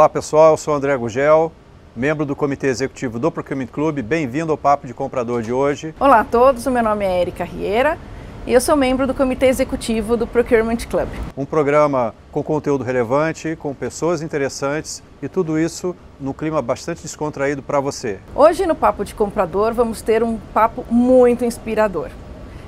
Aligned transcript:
Olá 0.00 0.08
pessoal, 0.08 0.52
eu 0.52 0.56
sou 0.56 0.72
André 0.72 0.96
Gugel, 0.96 1.52
membro 1.94 2.24
do 2.24 2.34
Comitê 2.34 2.68
Executivo 2.68 3.18
do 3.18 3.30
Procurement 3.30 3.66
Club. 3.66 4.00
Bem-vindo 4.00 4.50
ao 4.50 4.56
Papo 4.56 4.86
de 4.86 4.94
Comprador 4.94 5.42
de 5.42 5.52
hoje. 5.52 5.94
Olá 6.00 6.20
a 6.20 6.24
todos, 6.24 6.64
o 6.64 6.70
meu 6.70 6.82
nome 6.82 7.04
é 7.04 7.20
Erika 7.20 7.44
Rieira 7.44 7.98
e 8.46 8.52
eu 8.54 8.62
sou 8.62 8.74
membro 8.76 9.06
do 9.06 9.12
Comitê 9.12 9.48
Executivo 9.48 10.16
do 10.16 10.26
Procurement 10.26 10.78
Club. 10.88 11.06
Um 11.36 11.44
programa 11.44 12.14
com 12.32 12.42
conteúdo 12.42 12.82
relevante, 12.82 13.54
com 13.56 13.74
pessoas 13.74 14.22
interessantes 14.22 15.02
e 15.22 15.28
tudo 15.28 15.58
isso 15.58 15.94
no 16.18 16.32
clima 16.32 16.62
bastante 16.62 17.02
descontraído 17.02 17.62
para 17.62 17.78
você. 17.78 18.20
Hoje 18.34 18.64
no 18.64 18.74
Papo 18.74 19.04
de 19.04 19.14
Comprador 19.14 19.74
vamos 19.74 20.00
ter 20.00 20.22
um 20.22 20.38
papo 20.54 20.82
muito 20.90 21.44
inspirador. 21.44 22.08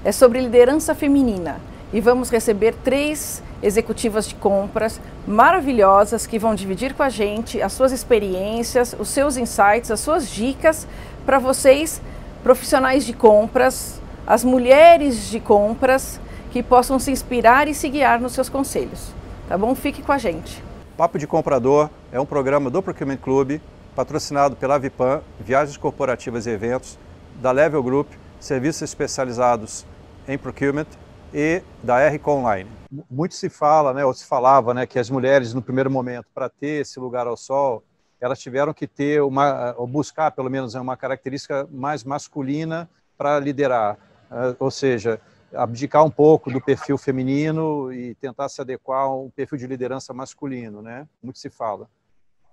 É 0.05 0.13
sobre 0.13 0.39
liderança 0.39 0.95
feminina 0.95 1.63
e 1.95 1.99
vamos 1.99 2.29
receber 2.29 2.75
três 2.85 3.43
executivas 3.63 4.27
de 4.27 4.35
compras 4.35 5.01
maravilhosas 5.27 6.27
que 6.27 6.39
vão 6.39 6.55
dividir 6.55 6.95
com 6.95 7.03
a 7.03 7.09
gente 7.09 7.63
as 7.63 7.73
suas 7.73 7.93
experiências, 7.93 8.95
os 8.99 9.09
seus 9.09 9.37
insights, 9.37 9.91
as 9.91 10.01
suas 10.01 10.29
dicas 10.29 10.87
para 11.25 11.39
vocês, 11.39 12.03
profissionais 12.43 13.05
de 13.05 13.13
compras, 13.13 14.01
as 14.27 14.45
mulheres 14.45 15.31
de 15.31 15.39
compras, 15.39 16.21
que 16.51 16.63
possam 16.63 16.99
se 16.99 17.11
inspirar 17.11 17.67
e 17.67 17.75
se 17.75 17.89
guiar 17.89 18.21
nos 18.21 18.33
seus 18.33 18.49
conselhos. 18.49 19.11
Tá 19.49 19.57
bom? 19.57 19.75
Fique 19.75 20.03
com 20.03 20.13
a 20.13 20.19
gente. 20.19 20.63
Papo 20.97 21.19
de 21.19 21.27
Comprador 21.27 21.89
é 22.13 22.21
um 22.21 22.27
programa 22.27 22.69
do 22.69 22.83
Procurement 22.83 23.17
Club, 23.17 23.59
patrocinado 23.97 24.55
pela 24.55 24.79
Vipan, 24.79 25.23
Viagens 25.41 25.77
Corporativas 25.77 26.47
e 26.47 26.51
Eventos, 26.51 26.99
da 27.41 27.51
Level 27.51 27.83
Group, 27.83 28.09
serviços 28.39 28.83
especializados 28.83 29.87
em 30.29 30.37
procurement 30.37 30.87
e 31.33 31.63
da 31.83 32.01
R 32.01 32.21
Online. 32.27 32.82
Muito 33.11 33.35
se 33.35 33.49
fala, 33.49 33.95
né, 33.95 34.05
ou 34.05 34.13
se 34.13 34.27
falava, 34.27 34.75
né, 34.75 34.87
que 34.87 34.99
as 34.99 35.09
mulheres 35.09 35.55
no 35.55 35.63
primeiro 35.63 35.91
momento 35.91 36.27
para 36.35 36.49
ter 36.49 36.83
esse 36.83 37.01
lugar 37.01 37.27
ao 37.27 37.37
sol, 37.37 37.83
elas 38.21 38.39
tiveram 38.39 38.75
que 38.75 38.87
ter 38.87 39.23
uma 39.23 39.75
ou 39.77 39.87
buscar 39.87 40.31
pelo 40.31 40.51
menos 40.51 40.75
uma 40.75 40.97
característica 40.97 41.67
mais 41.71 42.05
masculina 42.05 42.89
para 43.17 43.41
liderar, 43.41 43.99
ah, 44.31 44.55
ou 44.59 44.71
seja, 44.71 45.21
abdicar 45.55 46.05
um 46.05 46.11
pouco 46.11 46.51
do 46.51 46.61
perfil 46.61 46.97
feminino 46.97 47.93
e 47.93 48.15
tentar 48.15 48.49
se 48.49 48.61
adequar 48.61 49.03
a 49.03 49.15
um 49.15 49.31
perfil 49.31 49.59
de 49.59 49.67
liderança 49.67 50.13
masculino, 50.15 50.81
né? 50.81 51.07
Muito 51.23 51.39
se 51.39 51.51
fala. 51.51 51.89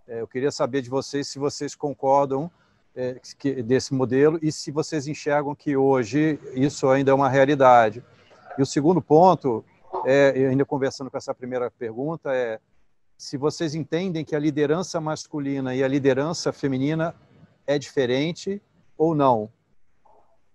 É, 0.07 0.21
eu 0.21 0.27
queria 0.27 0.51
saber 0.51 0.81
de 0.81 0.89
vocês 0.89 1.27
se 1.27 1.39
vocês 1.39 1.75
concordam 1.75 2.51
é, 2.95 3.19
desse 3.63 3.93
modelo 3.93 4.39
e 4.41 4.51
se 4.51 4.71
vocês 4.71 5.07
enxergam 5.07 5.55
que 5.55 5.77
hoje 5.77 6.39
isso 6.53 6.89
ainda 6.89 7.11
é 7.11 7.13
uma 7.13 7.29
realidade. 7.29 8.03
E 8.57 8.61
o 8.61 8.65
segundo 8.65 9.01
ponto, 9.01 9.63
é, 10.05 10.47
ainda 10.49 10.65
conversando 10.65 11.09
com 11.09 11.17
essa 11.17 11.33
primeira 11.33 11.69
pergunta, 11.71 12.33
é 12.33 12.59
se 13.17 13.37
vocês 13.37 13.75
entendem 13.75 14.23
que 14.23 14.35
a 14.35 14.39
liderança 14.39 15.01
masculina 15.01 15.75
e 15.75 15.83
a 15.83 15.87
liderança 15.87 16.53
feminina 16.53 17.13
é 17.67 17.77
diferente 17.77 18.61
ou 18.97 19.13
não. 19.13 19.49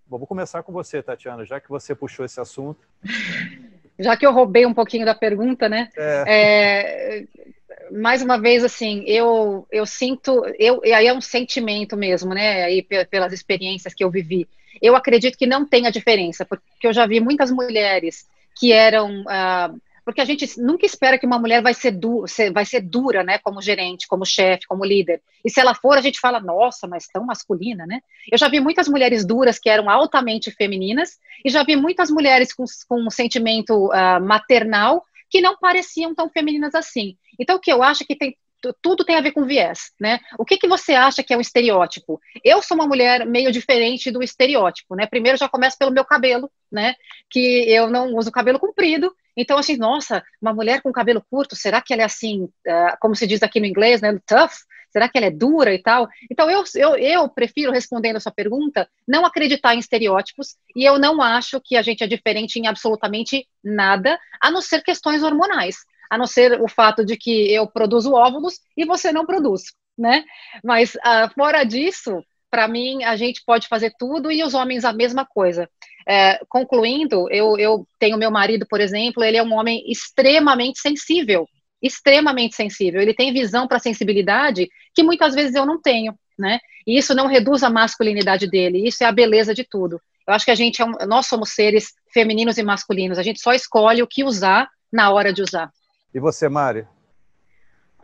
Bom, 0.07 0.19
vou 0.19 0.27
começar 0.27 0.63
com 0.63 0.73
você, 0.73 1.03
Tatiana, 1.03 1.45
já 1.45 1.61
que 1.61 1.69
você 1.69 1.95
puxou 1.95 2.25
esse 2.25 2.41
assunto. 2.41 2.87
Já 3.97 4.17
que 4.17 4.27
eu 4.27 4.33
roubei 4.33 4.67
um 4.67 4.75
pouquinho 4.75 5.07
da 5.07 5.15
pergunta, 5.15 5.69
né? 5.69 5.89
É. 5.97 6.25
É, 6.27 7.93
mais 7.93 8.23
uma 8.23 8.41
vez, 8.41 8.65
assim, 8.65 9.05
eu, 9.07 9.69
eu 9.71 9.87
sinto, 9.87 10.45
eu, 10.59 10.81
e 10.83 10.93
aí 10.93 11.07
é 11.07 11.15
um 11.15 11.21
sentimento 11.21 11.97
mesmo, 11.97 12.35
né? 12.35 12.65
Aí 12.65 12.83
pelas 12.83 13.33
experiências 13.33 13.95
que 13.95 14.03
eu 14.03 14.11
vivi 14.11 14.49
eu 14.81 14.97
acredito 14.97 15.39
que 15.39 15.47
não 15.47 15.67
tenha 15.67 15.91
diferença, 15.91 16.45
porque 16.45 16.87
eu 16.87 16.93
já 16.93 17.07
vi 17.07 17.21
muitas 17.21 17.51
mulheres 17.51 18.27
que 18.57 18.73
eram. 18.73 19.23
Uh, 19.23 19.81
porque 20.05 20.21
a 20.21 20.25
gente 20.25 20.61
nunca 20.61 20.85
espera 20.85 21.19
que 21.19 21.25
uma 21.25 21.39
mulher 21.39 21.63
vai 21.63 21.73
ser, 21.73 21.93
du 21.93 22.27
vai 22.53 22.67
ser 22.67 22.83
dura, 22.83 23.25
né, 23.25 23.39
como 23.39 23.63
gerente, 23.63 24.07
como 24.07 24.27
chefe, 24.27 24.67
como 24.67 24.85
líder. 24.85 25.23
E 25.43 25.49
se 25.49 25.59
ela 25.61 25.75
for, 25.75 25.97
a 25.97 26.03
gente 26.03 26.21
fala, 26.21 26.41
nossa, 26.41 26.87
mas 26.87 27.07
tão 27.07 27.25
masculina, 27.25 27.87
né? 27.87 28.01
Eu 28.31 28.37
já 28.37 28.49
vi 28.49 28.61
muitas 28.61 28.87
mulheres 28.87 29.25
duras 29.25 29.59
que 29.59 29.71
eram 29.71 29.89
altamente 29.89 30.51
femininas, 30.51 31.19
e 31.43 31.49
já 31.49 31.65
vi 31.65 31.75
muitas 31.75 32.11
mulheres 32.11 32.53
com, 32.53 32.65
com 32.87 33.07
um 33.07 33.11
sentimento 33.11 33.87
uh, 33.87 34.23
maternal 34.23 35.03
que 35.31 35.41
não 35.41 35.57
pareciam 35.59 36.15
tão 36.15 36.29
femininas 36.29 36.75
assim. 36.75 37.17
Então, 37.41 37.57
o 37.57 37.61
que 37.61 37.73
eu 37.73 37.83
acho 37.83 38.03
é 38.03 38.07
que 38.07 38.15
tem 38.15 38.37
tudo 38.73 39.05
tem 39.05 39.17
a 39.17 39.21
ver 39.21 39.33
com 39.33 39.45
viés, 39.45 39.93
né? 40.01 40.19
O 40.39 40.45
que, 40.45 40.57
que 40.57 40.69
você 40.69 40.95
acha 40.95 41.23
que 41.23 41.35
é 41.35 41.37
um 41.37 41.41
estereótipo? 41.41 42.21
Eu 42.43 42.63
sou 42.63 42.77
uma 42.77 42.87
mulher 42.87 43.27
meio 43.27 43.51
diferente 43.53 44.11
do 44.11 44.23
estereótipo, 44.23 44.95
né? 44.95 45.07
Primeiro 45.07 45.37
já 45.39 45.49
começa 45.49 45.77
pelo 45.79 45.91
meu 45.91 46.05
cabelo, 46.05 46.51
né? 46.71 46.95
Que 47.29 47.65
eu 47.69 47.91
não 47.91 48.15
uso 48.15 48.31
cabelo 48.31 48.59
comprido, 48.59 49.13
então 49.37 49.59
assim, 49.59 49.77
nossa, 49.77 50.23
uma 50.41 50.55
mulher 50.55 50.81
com 50.83 50.93
cabelo 50.93 51.25
curto, 51.31 51.57
será 51.57 51.81
que 51.81 51.93
ela 51.93 52.03
é 52.03 52.07
assim, 52.07 52.45
uh, 52.45 52.97
como 53.01 53.15
se 53.15 53.27
diz 53.27 53.43
aqui 53.43 53.61
no 53.61 53.67
inglês, 53.67 54.01
né? 54.01 54.19
Tough? 54.27 54.53
Será 54.91 55.09
que 55.09 55.19
ela 55.19 55.27
é 55.27 55.31
dura 55.31 55.75
e 55.75 55.83
tal? 55.83 56.09
Então 56.31 56.49
eu, 56.49 56.63
eu, 56.77 56.97
eu 56.97 57.29
prefiro, 57.29 57.73
respondendo 57.73 58.15
a 58.15 58.21
sua 58.21 58.31
pergunta, 58.31 58.89
não 59.09 59.27
acreditar 59.27 59.75
em 59.75 59.81
estereótipos 59.81 60.55
e 60.77 60.85
eu 60.85 61.01
não 61.01 61.21
acho 61.21 61.61
que 61.61 61.77
a 61.77 61.83
gente 61.83 62.05
é 62.05 62.07
diferente 62.07 62.61
em 62.61 62.69
absolutamente 62.69 63.45
nada, 63.63 64.17
a 64.41 64.53
não 64.53 64.61
ser 64.61 64.85
questões 64.85 65.25
hormonais 65.25 65.79
a 66.11 66.19
não 66.19 66.27
ser 66.27 66.61
o 66.61 66.69
fato 66.69 67.05
de 67.05 67.17
que 67.17 67.53
eu 67.53 67.67
produzo 67.67 68.13
óvulos 68.13 68.61
e 68.77 68.85
você 68.85 69.13
não 69.13 69.27
produz, 69.27 69.63
né? 69.97 70.25
Mas 70.63 70.95
uh, 70.95 71.33
fora 71.35 71.65
disso, 71.65 72.23
para 72.51 72.69
mim, 72.69 73.03
a 73.03 73.17
gente 73.17 73.43
pode 73.45 73.67
fazer 73.67 73.93
tudo 73.99 74.31
e 74.31 74.45
os 74.45 74.55
homens 74.55 74.85
a 74.85 74.93
mesma 74.93 75.27
coisa. 75.27 75.69
É, 76.07 76.39
concluindo, 76.49 77.27
eu, 77.31 77.59
eu 77.59 77.89
tenho 77.99 78.19
meu 78.19 78.31
marido, 78.31 78.67
por 78.69 78.81
exemplo, 78.81 79.25
ele 79.25 79.37
é 79.37 79.43
um 79.43 79.55
homem 79.55 79.83
extremamente 79.91 80.79
sensível, 80.79 81.49
extremamente 81.83 82.55
sensível. 82.55 83.01
Ele 83.01 83.13
tem 83.13 83.33
visão 83.33 83.67
para 83.67 83.79
sensibilidade 83.79 84.69
que 84.95 85.03
muitas 85.03 85.35
vezes 85.35 85.55
eu 85.55 85.67
não 85.67 85.81
tenho, 85.81 86.15
né? 86.39 86.61
E 86.87 86.97
isso 86.97 87.15
não 87.15 87.27
reduz 87.27 87.63
a 87.63 87.71
masculinidade 87.71 88.49
dele, 88.49 88.87
isso 88.87 89.03
é 89.03 89.07
a 89.07 89.13
beleza 89.13 89.53
de 89.53 89.65
tudo. 89.65 90.01
Eu 90.27 90.35
acho 90.35 90.45
que 90.45 90.51
a 90.51 90.55
gente 90.55 90.81
é 90.81 90.85
um, 90.85 90.93
nós 91.09 91.27
somos 91.27 91.51
seres 91.51 91.93
femininos 92.13 92.57
e 92.57 92.63
masculinos, 92.63 93.19
a 93.19 93.23
gente 93.23 93.41
só 93.41 93.53
escolhe 93.53 94.03
o 94.03 94.07
que 94.07 94.23
usar 94.23 94.69
na 94.93 95.11
hora 95.11 95.33
de 95.33 95.43
usar. 95.43 95.71
E 96.15 96.21
você, 96.21 96.49
Mari? 96.49 96.87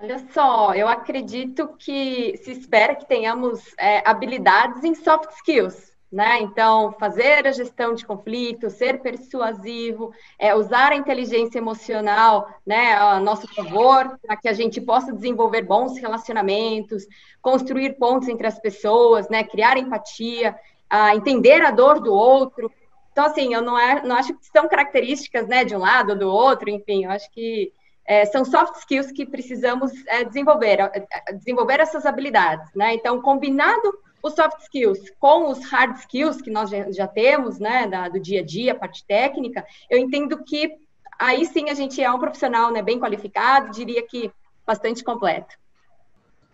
Olha 0.02 0.18
só, 0.32 0.74
eu 0.74 0.88
acredito 0.88 1.76
que 1.78 2.36
se 2.38 2.50
espera 2.50 2.96
que 2.96 3.06
tenhamos 3.06 3.72
é, 3.78 4.02
habilidades 4.04 4.82
em 4.82 4.96
soft 4.96 5.30
skills, 5.36 5.92
né? 6.10 6.40
Então, 6.40 6.90
fazer 6.98 7.46
a 7.46 7.52
gestão 7.52 7.94
de 7.94 8.04
conflitos, 8.04 8.72
ser 8.72 9.00
persuasivo, 9.00 10.12
é, 10.40 10.52
usar 10.56 10.90
a 10.90 10.96
inteligência 10.96 11.58
emocional, 11.58 12.48
né, 12.66 12.94
a 12.94 13.20
nosso 13.20 13.46
favor, 13.54 14.18
para 14.26 14.36
que 14.36 14.48
a 14.48 14.52
gente 14.52 14.80
possa 14.80 15.12
desenvolver 15.12 15.62
bons 15.62 15.96
relacionamentos, 15.98 17.06
construir 17.40 17.96
pontos 17.96 18.28
entre 18.28 18.46
as 18.46 18.58
pessoas, 18.58 19.28
né, 19.28 19.44
criar 19.44 19.76
empatia, 19.76 20.56
a 20.88 21.14
entender 21.14 21.62
a 21.62 21.70
dor 21.70 22.00
do 22.00 22.12
outro. 22.12 22.72
Então, 23.12 23.26
assim, 23.26 23.54
eu 23.54 23.62
não, 23.62 23.78
é, 23.78 24.02
não 24.02 24.16
acho 24.16 24.34
que 24.34 24.46
são 24.46 24.66
características, 24.66 25.46
né, 25.46 25.64
de 25.64 25.76
um 25.76 25.78
lado 25.78 26.10
ou 26.10 26.18
do 26.18 26.28
outro, 26.28 26.70
enfim, 26.70 27.04
eu 27.04 27.10
acho 27.12 27.30
que 27.30 27.72
é, 28.06 28.24
são 28.26 28.44
soft 28.44 28.76
skills 28.76 29.12
que 29.12 29.26
precisamos 29.26 29.92
é, 30.06 30.24
desenvolver, 30.24 30.80
é, 30.80 31.32
desenvolver 31.32 31.80
essas 31.80 32.04
habilidades, 32.06 32.68
né? 32.74 32.94
Então, 32.94 33.20
combinado 33.20 33.92
os 34.22 34.34
soft 34.34 34.60
skills 34.62 34.98
com 35.18 35.50
os 35.50 35.64
hard 35.64 35.96
skills 35.96 36.42
que 36.42 36.50
nós 36.50 36.70
já, 36.70 36.90
já 36.90 37.06
temos, 37.06 37.58
né, 37.58 37.86
da, 37.86 38.08
do 38.08 38.20
dia 38.20 38.40
a 38.40 38.44
dia, 38.44 38.74
parte 38.74 39.04
técnica, 39.06 39.64
eu 39.88 39.98
entendo 39.98 40.42
que 40.44 40.76
aí 41.18 41.46
sim 41.46 41.70
a 41.70 41.74
gente 41.74 42.02
é 42.02 42.10
um 42.10 42.18
profissional, 42.18 42.70
né, 42.70 42.82
bem 42.82 43.00
qualificado, 43.00 43.70
diria 43.70 44.06
que 44.06 44.30
bastante 44.66 45.02
completo. 45.02 45.56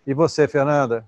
E 0.05 0.13
você, 0.13 0.47
Fernanda? 0.47 1.05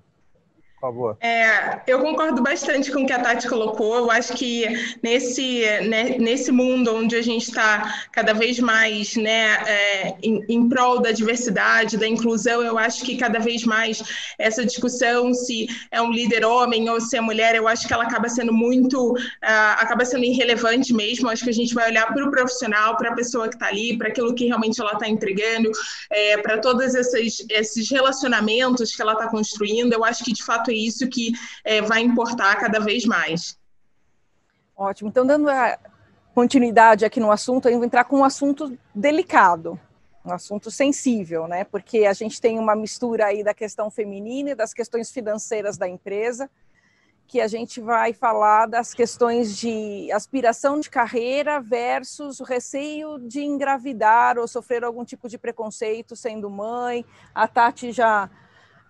Por 0.80 0.88
favor. 0.88 1.18
É, 1.20 1.82
eu 1.86 2.00
concordo 2.00 2.42
bastante 2.42 2.92
com 2.92 3.04
o 3.04 3.06
que 3.06 3.12
a 3.12 3.20
Tati 3.20 3.48
colocou. 3.48 3.98
Eu 3.98 4.12
acho 4.12 4.34
que 4.34 4.66
nesse, 5.04 5.62
né, 5.88 6.18
nesse 6.18 6.52
mundo 6.52 6.96
onde 6.96 7.16
a 7.16 7.22
gente 7.22 7.50
está 7.50 8.08
cada 8.12 8.34
vez 8.34 8.60
mais 8.60 9.16
né, 9.16 9.58
é, 9.68 10.16
em, 10.24 10.44
em, 10.48 10.70
prol 10.70 11.02
da 11.02 11.12
diversidade, 11.12 11.98
da 11.98 12.08
inclusão, 12.08 12.62
eu 12.62 12.78
acho 12.78 13.04
que 13.04 13.18
cada 13.18 13.40
vez 13.40 13.66
mais 13.66 14.02
essa 14.38 14.66
discussão 14.66 15.34
se 15.34 15.68
é 15.92 16.02
um 16.02 16.12
líder 16.12 16.46
homem 16.46 16.90
ou 16.90 17.02
se 17.02 17.18
é 17.18 17.22
mulher, 17.22 17.56
eu 17.56 17.68
acho 17.68 17.86
que 17.86 17.94
ela 17.94 18.04
acaba 18.04 18.30
sendo 18.30 18.54
muito, 18.54 19.12
uh, 19.12 19.76
acaba 19.78 20.06
sendo 20.06 20.24
irrelevante 20.24 20.94
mesmo. 20.94 21.30
Acho 21.30 21.44
que 21.44 21.50
a 21.50 21.54
gente 21.54 21.74
vai 21.74 21.90
olhar 21.90 22.08
para 22.14 22.26
o 22.26 22.32
profissional, 22.32 22.96
para 22.96 23.12
a 23.12 23.16
pessoa 23.16 23.50
que 23.50 23.56
está 23.56 23.68
ali, 23.68 23.98
para 23.98 24.08
aquilo 24.08 24.34
que 24.34 24.46
realmente 24.46 24.80
ela 24.80 24.94
está 24.94 25.10
entregando, 25.10 25.70
é, 26.10 26.38
para 26.38 26.58
todos 26.60 26.96
esses, 26.96 27.46
esses 27.50 27.90
relacionamentos 27.90 28.96
que 28.96 29.02
ela 29.02 29.14
está 29.14 29.28
construindo. 29.28 29.92
Eu 29.92 30.06
acho 30.06 30.24
que 30.24 30.32
de 30.32 30.44
fato 30.44 30.69
é 30.70 30.74
isso 30.74 31.08
que 31.08 31.32
é, 31.64 31.82
vai 31.82 32.02
importar 32.02 32.56
cada 32.56 32.80
vez 32.80 33.06
mais. 33.06 33.58
Ótimo. 34.76 35.10
Então, 35.10 35.26
dando 35.26 35.48
continuidade 36.34 37.04
aqui 37.04 37.20
no 37.20 37.32
assunto, 37.32 37.68
eu 37.68 37.76
vou 37.76 37.86
entrar 37.86 38.06
com 38.06 38.20
um 38.20 38.24
assunto 38.24 38.78
delicado, 38.96 39.78
um 40.24 40.32
assunto 40.32 40.72
sensível, 40.72 41.48
né? 41.48 41.66
Porque 41.66 42.06
a 42.06 42.14
gente 42.14 42.40
tem 42.40 42.58
uma 42.58 42.76
mistura 42.76 43.26
aí 43.26 43.44
da 43.44 43.54
questão 43.54 43.92
feminina 43.92 44.52
e 44.52 44.56
das 44.56 44.74
questões 44.74 45.12
financeiras 45.12 45.78
da 45.78 45.88
empresa, 45.88 46.50
que 47.28 47.42
a 47.42 47.48
gente 47.48 47.80
vai 47.80 48.12
falar 48.12 48.66
das 48.66 48.94
questões 48.94 49.56
de 49.56 50.12
aspiração 50.12 50.80
de 50.80 50.90
carreira 50.90 51.62
versus 51.62 52.40
o 52.40 52.44
receio 52.44 53.20
de 53.20 53.42
engravidar 53.42 54.38
ou 54.38 54.48
sofrer 54.48 54.84
algum 54.84 55.06
tipo 55.06 55.30
de 55.30 55.38
preconceito 55.38 56.16
sendo 56.16 56.50
mãe. 56.50 57.06
A 57.36 57.48
Tati 57.48 57.92
já 57.92 58.30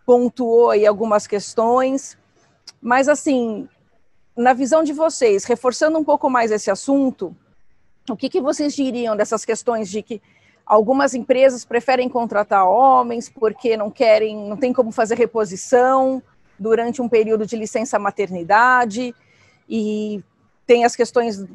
pontuou 0.10 0.72
aí 0.72 0.88
algumas 0.88 1.28
questões, 1.28 2.18
mas 2.82 3.08
assim, 3.08 3.70
na 4.36 4.54
visão 4.54 4.84
de 4.84 4.92
vocês, 4.92 5.44
reforçando 5.44 6.00
um 6.00 6.04
pouco 6.04 6.28
mais 6.32 6.50
esse 6.50 6.72
assunto, 6.72 7.38
o 8.10 8.18
que, 8.18 8.28
que 8.28 8.42
vocês 8.42 8.74
diriam 8.74 9.16
dessas 9.16 9.46
questões 9.46 9.88
de 9.88 10.02
que 10.02 10.20
algumas 10.66 11.14
empresas 11.14 11.64
preferem 11.64 12.10
contratar 12.10 12.68
homens 12.68 13.30
porque 13.30 13.78
não 13.78 13.92
querem, 13.92 14.36
não 14.36 14.58
tem 14.58 14.74
como 14.74 14.92
fazer 14.92 15.16
reposição 15.16 16.24
durante 16.58 17.04
um 17.04 17.08
período 17.08 17.46
de 17.46 17.56
licença 17.56 18.00
maternidade 18.00 19.14
e 19.70 20.24
tem 20.66 20.86
as 20.86 20.96
questões 20.96 21.46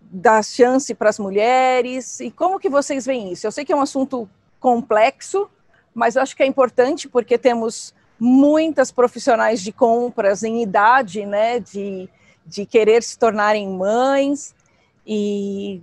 da 0.00 0.40
chance 0.44 0.94
para 0.94 1.10
as 1.10 1.18
mulheres 1.18 2.20
e 2.20 2.30
como 2.30 2.60
que 2.60 2.68
vocês 2.68 3.04
veem 3.04 3.32
isso? 3.32 3.48
Eu 3.48 3.50
sei 3.50 3.64
que 3.64 3.72
é 3.72 3.76
um 3.76 3.82
assunto 3.82 4.30
complexo, 4.60 5.50
mas 5.94 6.16
acho 6.16 6.36
que 6.36 6.42
é 6.42 6.46
importante 6.46 7.08
porque 7.08 7.36
temos 7.36 7.94
muitas 8.18 8.92
profissionais 8.92 9.62
de 9.62 9.72
compras 9.72 10.42
em 10.42 10.62
idade, 10.62 11.24
né, 11.24 11.58
de, 11.58 12.08
de 12.46 12.66
querer 12.66 13.02
se 13.02 13.18
tornarem 13.18 13.68
mães, 13.68 14.54
e 15.06 15.82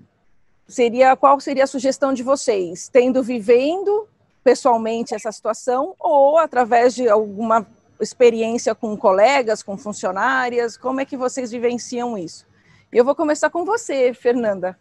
seria 0.68 1.16
qual 1.16 1.40
seria 1.40 1.64
a 1.64 1.68
sugestão 1.68 2.14
de 2.14 2.24
vocês, 2.24 2.90
tendo 2.90 3.24
vivendo 3.24 4.08
pessoalmente 4.44 5.14
essa 5.14 5.32
situação 5.32 5.96
ou 6.00 6.38
através 6.38 6.94
de 6.94 7.10
alguma 7.10 7.66
experiência 8.00 8.76
com 8.76 8.96
colegas, 8.96 9.64
com 9.64 9.78
funcionárias, 9.78 10.78
como 10.78 11.02
é 11.02 11.06
que 11.06 11.18
vocês 11.18 11.52
vivenciam 11.52 12.18
isso? 12.18 12.46
Eu 12.92 13.04
vou 13.04 13.16
começar 13.16 13.50
com 13.50 13.66
você, 13.66 14.14
Fernanda. 14.14 14.78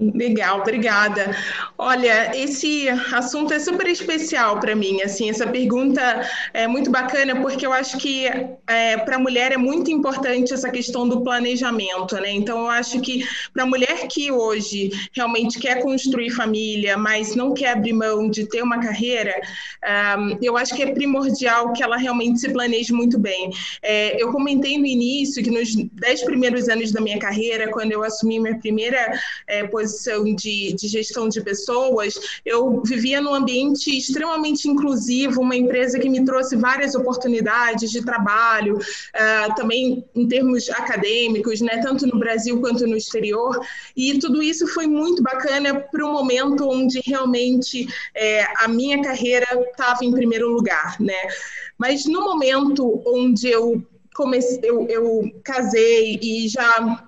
Legal, 0.00 0.60
obrigada. 0.60 1.36
Olha, 1.76 2.30
esse 2.36 2.88
assunto 2.88 3.52
é 3.52 3.58
super 3.58 3.88
especial 3.88 4.60
para 4.60 4.76
mim. 4.76 5.02
Assim, 5.02 5.28
essa 5.28 5.44
pergunta 5.44 6.00
é 6.54 6.68
muito 6.68 6.88
bacana 6.88 7.40
porque 7.40 7.66
eu 7.66 7.72
acho 7.72 7.98
que 7.98 8.26
é, 8.68 8.96
para 8.98 9.16
a 9.16 9.18
mulher 9.18 9.50
é 9.50 9.56
muito 9.56 9.90
importante 9.90 10.54
essa 10.54 10.70
questão 10.70 11.08
do 11.08 11.22
planejamento, 11.24 12.14
né? 12.14 12.30
Então, 12.30 12.60
eu 12.60 12.70
acho 12.70 13.00
que 13.00 13.26
para 13.52 13.64
a 13.64 13.66
mulher 13.66 14.06
que 14.06 14.30
hoje 14.30 14.90
realmente 15.12 15.58
quer 15.58 15.82
construir 15.82 16.30
família, 16.30 16.96
mas 16.96 17.34
não 17.34 17.52
quer 17.52 17.72
abrir 17.72 17.92
mão 17.92 18.30
de 18.30 18.48
ter 18.48 18.62
uma 18.62 18.78
carreira, 18.78 19.34
um, 20.16 20.38
eu 20.40 20.56
acho 20.56 20.76
que 20.76 20.82
é 20.84 20.92
primordial 20.92 21.72
que 21.72 21.82
ela 21.82 21.96
realmente 21.96 22.38
se 22.38 22.52
planeje 22.52 22.92
muito 22.92 23.18
bem. 23.18 23.50
É, 23.82 24.22
eu 24.22 24.30
comentei 24.30 24.78
no 24.78 24.86
início 24.86 25.42
que 25.42 25.50
nos 25.50 25.74
dez 25.94 26.22
primeiros 26.22 26.68
anos 26.68 26.92
da 26.92 27.00
minha 27.00 27.18
carreira, 27.18 27.68
quando 27.72 27.90
eu 27.90 28.04
assumi 28.04 28.38
minha 28.38 28.56
primeira 28.60 29.20
é, 29.48 29.66
posição 29.66 29.87
posição 29.88 30.24
de, 30.24 30.74
de 30.74 30.86
gestão 30.86 31.28
de 31.28 31.40
pessoas, 31.40 32.14
eu 32.44 32.82
vivia 32.84 33.20
num 33.20 33.34
ambiente 33.34 33.96
extremamente 33.96 34.68
inclusivo, 34.68 35.40
uma 35.40 35.56
empresa 35.56 35.98
que 35.98 36.10
me 36.10 36.24
trouxe 36.24 36.56
várias 36.56 36.94
oportunidades 36.94 37.90
de 37.90 38.04
trabalho, 38.04 38.76
uh, 38.76 39.54
também 39.56 40.04
em 40.14 40.28
termos 40.28 40.68
acadêmicos, 40.68 41.60
né, 41.60 41.78
tanto 41.82 42.06
no 42.06 42.18
Brasil 42.18 42.60
quanto 42.60 42.86
no 42.86 42.96
exterior, 42.96 43.58
e 43.96 44.18
tudo 44.18 44.42
isso 44.42 44.66
foi 44.66 44.86
muito 44.86 45.22
bacana 45.22 45.74
para 45.74 46.04
o 46.04 46.12
momento 46.12 46.68
onde 46.68 47.00
realmente 47.04 47.88
é, 48.14 48.44
a 48.58 48.68
minha 48.68 49.02
carreira 49.02 49.46
estava 49.70 50.04
em 50.04 50.12
primeiro 50.12 50.48
lugar, 50.48 51.00
né? 51.00 51.14
Mas 51.78 52.04
no 52.06 52.22
momento 52.22 53.02
onde 53.06 53.48
eu 53.48 53.82
comecei, 54.14 54.60
eu, 54.62 54.86
eu 54.88 55.30
casei 55.44 56.18
e 56.20 56.48
já 56.48 57.07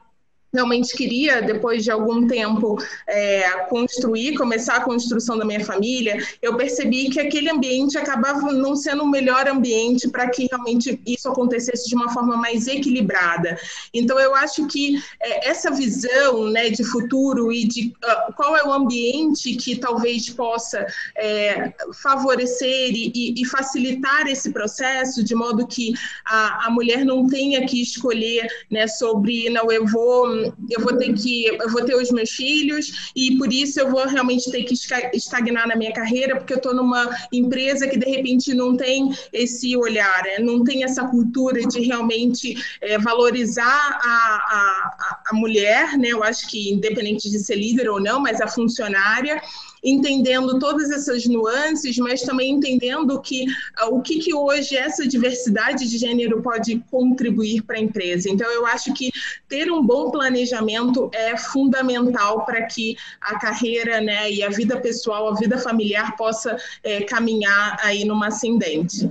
realmente 0.53 0.97
queria, 0.97 1.41
depois 1.41 1.85
de 1.85 1.91
algum 1.91 2.27
tempo, 2.27 2.77
é, 3.07 3.49
construir, 3.69 4.37
começar 4.37 4.77
a 4.77 4.85
construção 4.85 5.39
da 5.39 5.45
minha 5.45 5.65
família, 5.65 6.23
eu 6.43 6.57
percebi 6.57 7.09
que 7.11 7.21
aquele 7.21 7.51
ambiente 7.51 7.97
acabava 7.97 8.53
não 8.53 8.75
sendo 8.75 9.05
o 9.05 9.09
melhor 9.09 9.49
ambiente 9.49 10.09
para 10.09 10.29
que 10.29 10.49
realmente 10.51 11.01
isso 11.07 11.29
acontecesse 11.29 11.89
de 11.89 11.95
uma 11.95 12.13
forma 12.13 12.37
mais 12.37 12.67
equilibrada. 12.67 13.59
Então, 13.95 14.19
eu 14.19 14.35
acho 14.35 14.67
que 14.67 15.01
é, 15.21 15.49
essa 15.49 15.71
visão 15.71 16.49
né, 16.51 16.71
de 16.71 16.83
futuro 16.85 17.53
e 17.53 17.67
de 17.67 17.93
uh, 18.05 18.33
qual 18.35 18.57
é 18.57 18.65
o 18.65 18.73
ambiente 18.73 19.55
que 19.55 19.77
talvez 19.77 20.29
possa 20.31 20.87
é, 21.17 21.73
favorecer 22.03 22.91
e, 22.93 23.35
e, 23.41 23.45
facilitar 23.47 24.27
esse 24.27 24.53
processo, 24.53 25.23
de 25.23 25.35
modo 25.35 25.67
que 25.67 25.93
a, 26.25 26.67
a 26.67 26.71
mulher 26.71 27.05
não 27.05 27.27
tenha 27.27 27.67
que 27.67 27.81
escolher 27.81 28.47
né, 28.71 28.87
sobre, 28.87 29.49
não, 29.51 29.71
eu 29.71 29.87
vou 29.87 30.40
eu 30.71 30.81
vou 30.81 30.97
ter 30.97 31.13
que, 31.15 31.47
eu 31.47 31.69
vou 31.71 31.85
ter 31.85 31.95
os 31.95 32.11
meus 32.11 32.31
filhos 32.31 33.11
e 33.15 33.37
por 33.37 33.53
isso 33.53 33.81
eu 33.81 33.91
vou 33.91 34.07
realmente 34.07 34.51
ter 34.51 34.65
que 34.65 34.75
estagnar 35.15 35.67
na 35.67 35.77
minha 35.77 35.93
carreira, 35.93 36.37
porque 36.37 36.53
eu 36.53 36.59
estou 36.59 36.75
numa 36.75 37.09
empresa 37.33 37.87
que 37.87 37.99
de 37.99 38.09
repente 38.09 38.55
não 38.55 38.77
tem 38.77 39.11
esse 39.33 39.77
olhar, 39.77 40.23
né? 40.25 40.39
não 40.39 40.65
tem 40.65 40.85
essa 40.85 41.07
cultura 41.07 41.61
de 41.67 41.81
realmente 41.81 42.57
é, 42.81 42.99
valorizar 42.99 43.65
a, 44.03 44.09
a, 44.09 45.23
a 45.31 45.35
mulher, 45.35 45.97
né? 45.99 46.09
Eu 46.09 46.23
acho 46.23 46.49
que 46.49 46.71
independente 46.71 47.31
de 47.31 47.39
ser 47.39 47.57
líder 47.57 47.89
ou 47.89 48.01
não, 48.01 48.21
mas 48.21 48.41
a 48.41 48.49
funcionária 48.49 49.41
entendendo 49.83 50.59
todas 50.59 50.91
essas 50.91 51.27
nuances, 51.27 51.97
mas 51.99 52.23
também 52.23 52.53
entendendo 52.53 53.21
que 53.21 53.45
uh, 53.83 53.95
o 53.95 54.03
que, 54.03 54.19
que 54.19 54.35
hoje 54.35 54.77
essa 54.77 55.07
diversidade 55.07 55.89
de 55.89 55.99
gênero 55.99 56.43
pode 56.43 56.83
contribuir 56.91 57.63
para 57.63 57.77
a 57.77 57.81
empresa. 57.81 58.29
Então, 58.29 58.51
eu 58.51 58.67
acho 58.67 58.93
que 58.93 59.11
ter 59.49 59.71
um 59.71 59.85
bom 59.85 60.11
planejamento 60.11 61.11
é 61.13 61.37
fundamental 61.37 62.45
para 62.45 62.63
que 62.67 62.97
a 63.21 63.39
carreira 63.39 64.01
né, 64.01 64.31
e 64.31 64.43
a 64.43 64.49
vida 64.49 64.81
pessoal, 64.81 65.29
a 65.29 65.35
vida 65.35 65.59
familiar 65.59 66.17
possa 66.17 66.57
é, 66.83 67.03
caminhar 67.03 67.79
aí 67.83 68.05
numa 68.05 68.29
ascendente. 68.29 69.09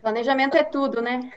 Planejamento 0.00 0.56
é 0.56 0.64
tudo, 0.64 1.02
né? 1.02 1.30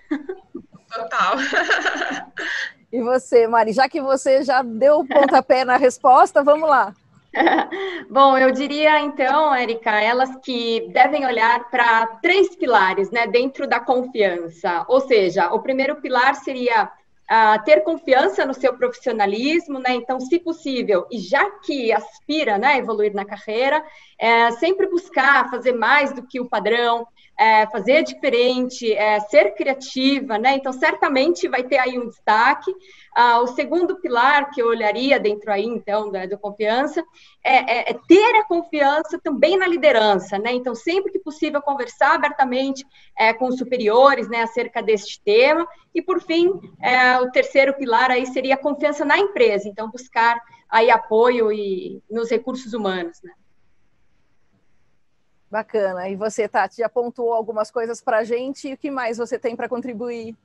Total. 0.93 1.35
E 2.93 3.01
você, 3.01 3.47
Mari, 3.47 3.73
já 3.73 3.89
que 3.89 3.99
você 3.99 4.43
já 4.43 4.61
deu 4.61 4.99
o 4.99 5.07
pontapé 5.07 5.65
na 5.65 5.77
resposta, 5.77 6.43
vamos 6.43 6.69
lá. 6.69 6.93
Bom, 8.09 8.37
eu 8.37 8.51
diria 8.51 8.99
então, 8.99 9.53
Érica, 9.53 9.99
elas 10.01 10.35
que 10.43 10.87
devem 10.89 11.25
olhar 11.25 11.69
para 11.69 12.05
três 12.21 12.55
pilares 12.55 13.09
né, 13.11 13.27
dentro 13.27 13.67
da 13.67 13.79
confiança. 13.79 14.85
Ou 14.87 15.01
seja, 15.01 15.51
o 15.51 15.61
primeiro 15.61 15.95
pilar 15.99 16.35
seria 16.35 16.85
uh, 16.85 17.63
ter 17.65 17.81
confiança 17.81 18.45
no 18.45 18.53
seu 18.53 18.75
profissionalismo, 18.75 19.79
né? 19.79 19.93
Então, 19.93 20.19
se 20.19 20.39
possível, 20.39 21.07
e 21.11 21.17
já 21.19 21.49
que 21.61 21.91
aspira 21.91 22.57
né, 22.57 22.67
a 22.67 22.77
evoluir 22.77 23.13
na 23.13 23.25
carreira, 23.25 23.83
é, 24.19 24.51
sempre 24.51 24.87
buscar 24.87 25.49
fazer 25.49 25.73
mais 25.73 26.13
do 26.13 26.25
que 26.25 26.39
o 26.39 26.47
padrão, 26.47 27.07
é, 27.37 27.65
fazer 27.67 28.03
diferente, 28.03 28.91
é, 28.93 29.19
ser 29.21 29.55
criativa, 29.55 30.37
né? 30.37 30.55
Então, 30.55 30.71
certamente 30.71 31.47
vai 31.47 31.63
ter 31.63 31.77
aí 31.77 31.97
um 31.97 32.07
destaque. 32.07 32.73
Ah, 33.15 33.39
o 33.41 33.47
segundo 33.47 33.99
pilar 33.99 34.51
que 34.51 34.61
eu 34.61 34.67
olharia 34.67 35.19
dentro 35.19 35.51
aí, 35.51 35.65
então, 35.65 36.11
da, 36.11 36.25
da 36.25 36.37
confiança, 36.37 37.03
é, 37.43 37.55
é, 37.55 37.91
é, 37.91 37.99
ter 38.07 38.35
a 38.35 38.45
confiança 38.45 39.19
também 39.23 39.57
na 39.57 39.67
liderança, 39.67 40.37
né? 40.37 40.53
Então, 40.53 40.75
sempre 40.75 41.11
que 41.11 41.19
possível, 41.19 41.61
conversar 41.61 42.15
abertamente 42.15 42.85
é, 43.17 43.33
com 43.33 43.47
os 43.47 43.57
superiores, 43.57 44.29
né, 44.29 44.41
acerca 44.41 44.81
deste 44.81 45.19
tema. 45.21 45.67
E, 45.93 46.01
por 46.01 46.21
fim, 46.21 46.51
é, 46.81 47.19
o 47.19 47.31
terceiro 47.31 47.73
pilar 47.75 48.11
aí 48.11 48.25
seria 48.27 48.55
a 48.55 48.61
confiança 48.61 49.03
na 49.03 49.17
empresa. 49.17 49.67
Então, 49.67 49.89
buscar 49.89 50.39
aí 50.69 50.89
apoio 50.89 51.51
e 51.51 52.01
nos 52.09 52.29
recursos 52.29 52.73
humanos, 52.73 53.19
né? 53.23 53.31
Bacana. 55.53 56.09
E 56.09 56.15
você, 56.15 56.47
Tati, 56.47 56.77
já 56.77 56.89
pontuou 56.89 57.31
algumas 57.31 57.69
coisas 57.69 58.01
para 58.01 58.17
a 58.17 58.23
gente. 58.23 58.69
E 58.69 58.73
o 58.73 58.77
que 58.77 58.89
mais 58.89 59.19
você 59.19 59.37
tem 59.37 59.55
para 59.55 59.69
contribuir? 59.69 60.35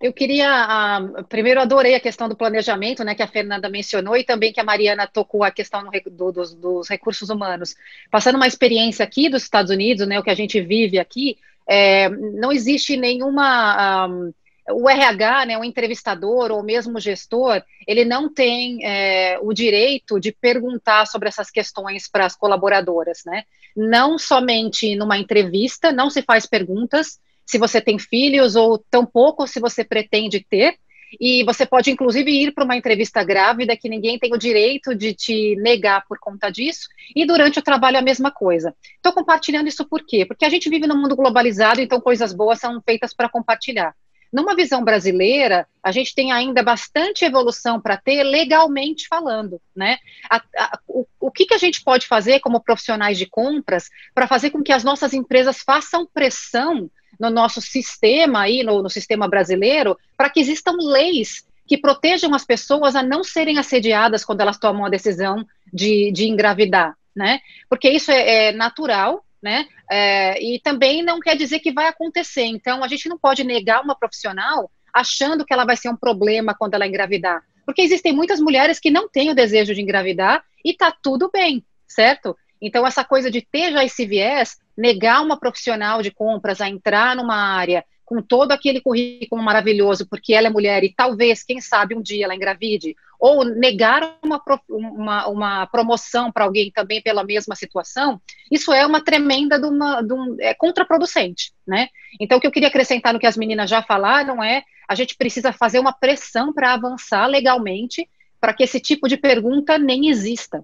Eu 0.00 0.12
queria, 0.12 0.98
uh, 0.98 1.24
primeiro 1.28 1.60
adorei 1.60 1.94
a 1.94 2.00
questão 2.00 2.28
do 2.28 2.34
planejamento, 2.34 3.04
né, 3.04 3.14
que 3.14 3.22
a 3.22 3.28
Fernanda 3.28 3.68
mencionou, 3.68 4.16
e 4.16 4.24
também 4.24 4.52
que 4.52 4.58
a 4.58 4.64
Mariana 4.64 5.06
tocou 5.06 5.44
a 5.44 5.52
questão 5.52 5.84
do, 6.10 6.32
dos, 6.32 6.54
dos, 6.54 6.88
recursos 6.88 7.30
humanos. 7.30 7.76
Passando 8.10 8.34
uma 8.34 8.48
experiência 8.48 9.04
aqui 9.04 9.28
dos 9.28 9.44
Estados 9.44 9.70
Unidos, 9.70 10.08
né, 10.08 10.18
o 10.18 10.24
que 10.24 10.30
a 10.30 10.34
gente 10.34 10.60
vive 10.60 10.98
aqui, 10.98 11.38
é, 11.64 12.08
não 12.08 12.50
existe 12.50 12.96
nenhuma... 12.96 14.08
Um, 14.08 14.34
o 14.72 14.88
RH, 14.88 15.46
né, 15.46 15.58
o 15.58 15.64
entrevistador 15.64 16.50
ou 16.50 16.62
mesmo 16.62 16.96
o 16.96 17.00
gestor, 17.00 17.62
ele 17.86 18.04
não 18.04 18.32
tem 18.32 18.84
é, 18.84 19.38
o 19.40 19.52
direito 19.52 20.18
de 20.18 20.32
perguntar 20.32 21.06
sobre 21.06 21.28
essas 21.28 21.50
questões 21.50 22.08
para 22.08 22.26
as 22.26 22.36
colaboradoras, 22.36 23.22
né? 23.24 23.44
Não 23.76 24.18
somente 24.18 24.94
numa 24.96 25.18
entrevista, 25.18 25.92
não 25.92 26.10
se 26.10 26.22
faz 26.22 26.46
perguntas 26.46 27.18
se 27.44 27.58
você 27.58 27.80
tem 27.80 27.98
filhos 27.98 28.56
ou 28.56 28.78
tampouco 28.78 29.46
se 29.46 29.60
você 29.60 29.84
pretende 29.84 30.40
ter. 30.40 30.76
E 31.20 31.44
você 31.44 31.66
pode, 31.66 31.90
inclusive, 31.90 32.30
ir 32.30 32.52
para 32.52 32.64
uma 32.64 32.76
entrevista 32.76 33.22
grávida 33.22 33.76
que 33.76 33.88
ninguém 33.88 34.18
tem 34.18 34.32
o 34.32 34.38
direito 34.38 34.94
de 34.94 35.12
te 35.12 35.54
negar 35.56 36.06
por 36.06 36.18
conta 36.18 36.50
disso. 36.50 36.88
E 37.14 37.26
durante 37.26 37.58
o 37.58 37.62
trabalho 37.62 37.98
a 37.98 38.02
mesma 38.02 38.30
coisa. 38.30 38.74
Estou 38.96 39.12
compartilhando 39.12 39.68
isso 39.68 39.86
por 39.86 40.04
quê? 40.06 40.24
Porque 40.24 40.44
a 40.44 40.48
gente 40.48 40.70
vive 40.70 40.86
num 40.86 40.96
mundo 40.96 41.14
globalizado, 41.14 41.80
então 41.80 42.00
coisas 42.00 42.32
boas 42.32 42.58
são 42.58 42.80
feitas 42.80 43.12
para 43.12 43.28
compartilhar. 43.28 43.94
Numa 44.32 44.56
visão 44.56 44.82
brasileira, 44.82 45.66
a 45.82 45.92
gente 45.92 46.14
tem 46.14 46.32
ainda 46.32 46.62
bastante 46.62 47.24
evolução 47.24 47.80
para 47.80 47.96
ter 47.96 48.22
legalmente 48.22 49.06
falando, 49.06 49.60
né? 49.76 49.98
A, 50.30 50.42
a, 50.56 50.78
o, 50.88 51.06
o 51.20 51.30
que, 51.30 51.44
que 51.44 51.54
a 51.54 51.58
gente 51.58 51.82
pode 51.82 52.06
fazer 52.06 52.40
como 52.40 52.62
profissionais 52.62 53.18
de 53.18 53.26
compras 53.26 53.90
para 54.14 54.26
fazer 54.26 54.50
com 54.50 54.62
que 54.62 54.72
as 54.72 54.82
nossas 54.82 55.12
empresas 55.12 55.60
façam 55.60 56.06
pressão 56.06 56.90
no 57.20 57.28
nosso 57.28 57.60
sistema 57.60 58.42
aí, 58.42 58.62
no, 58.62 58.82
no 58.82 58.88
sistema 58.88 59.28
brasileiro, 59.28 59.98
para 60.16 60.30
que 60.30 60.40
existam 60.40 60.76
leis 60.80 61.46
que 61.66 61.76
protejam 61.78 62.34
as 62.34 62.44
pessoas 62.44 62.96
a 62.96 63.02
não 63.02 63.22
serem 63.22 63.58
assediadas 63.58 64.24
quando 64.24 64.40
elas 64.40 64.58
tomam 64.58 64.84
a 64.84 64.90
decisão 64.90 65.46
de, 65.72 66.10
de 66.12 66.26
engravidar, 66.26 66.96
né? 67.14 67.40
Porque 67.68 67.88
isso 67.88 68.10
é, 68.10 68.48
é 68.48 68.52
natural, 68.52 69.24
né? 69.42 69.66
É, 69.90 70.42
e 70.42 70.60
também 70.60 71.02
não 71.02 71.18
quer 71.18 71.36
dizer 71.36 71.58
que 71.58 71.72
vai 71.72 71.88
acontecer. 71.88 72.44
Então, 72.44 72.84
a 72.84 72.88
gente 72.88 73.08
não 73.08 73.18
pode 73.18 73.42
negar 73.42 73.82
uma 73.82 73.96
profissional 73.96 74.70
achando 74.94 75.44
que 75.44 75.52
ela 75.52 75.64
vai 75.64 75.76
ser 75.76 75.88
um 75.88 75.96
problema 75.96 76.54
quando 76.54 76.74
ela 76.74 76.86
engravidar. 76.86 77.42
Porque 77.64 77.82
existem 77.82 78.12
muitas 78.12 78.40
mulheres 78.40 78.78
que 78.78 78.90
não 78.90 79.08
têm 79.08 79.30
o 79.30 79.34
desejo 79.34 79.74
de 79.74 79.80
engravidar 79.80 80.44
e 80.64 80.74
tá 80.74 80.94
tudo 81.02 81.30
bem, 81.32 81.64
certo? 81.88 82.36
Então, 82.60 82.86
essa 82.86 83.04
coisa 83.04 83.30
de 83.30 83.42
ter 83.42 83.72
já 83.72 83.84
esse 83.84 84.06
viés, 84.06 84.56
negar 84.76 85.20
uma 85.22 85.38
profissional 85.38 86.02
de 86.02 86.12
compras 86.12 86.60
a 86.60 86.68
entrar 86.68 87.16
numa 87.16 87.36
área 87.36 87.84
com 88.12 88.20
todo 88.20 88.52
aquele 88.52 88.78
currículo 88.78 89.42
maravilhoso, 89.42 90.06
porque 90.06 90.34
ela 90.34 90.48
é 90.48 90.50
mulher 90.50 90.84
e 90.84 90.92
talvez, 90.94 91.42
quem 91.42 91.62
sabe, 91.62 91.94
um 91.94 92.02
dia 92.02 92.26
ela 92.26 92.34
engravide, 92.34 92.94
ou 93.18 93.42
negar 93.42 94.18
uma, 94.22 94.38
uma, 94.68 95.28
uma 95.28 95.66
promoção 95.68 96.30
para 96.30 96.44
alguém 96.44 96.70
também 96.70 97.00
pela 97.00 97.24
mesma 97.24 97.56
situação, 97.56 98.20
isso 98.50 98.70
é 98.70 98.84
uma 98.86 99.02
tremenda 99.02 99.58
de 99.58 99.66
uma, 99.66 100.02
de 100.02 100.12
um, 100.12 100.36
é 100.40 100.52
contraproducente, 100.52 101.54
né? 101.66 101.88
Então, 102.20 102.36
o 102.36 102.40
que 102.40 102.46
eu 102.46 102.52
queria 102.52 102.68
acrescentar 102.68 103.14
no 103.14 103.18
que 103.18 103.26
as 103.26 103.36
meninas 103.38 103.70
já 103.70 103.82
falaram 103.82 104.44
é, 104.44 104.62
a 104.86 104.94
gente 104.94 105.16
precisa 105.16 105.50
fazer 105.50 105.78
uma 105.78 105.94
pressão 105.94 106.52
para 106.52 106.74
avançar 106.74 107.26
legalmente, 107.26 108.06
para 108.38 108.52
que 108.52 108.62
esse 108.62 108.78
tipo 108.78 109.08
de 109.08 109.16
pergunta 109.16 109.78
nem 109.78 110.10
exista. 110.10 110.62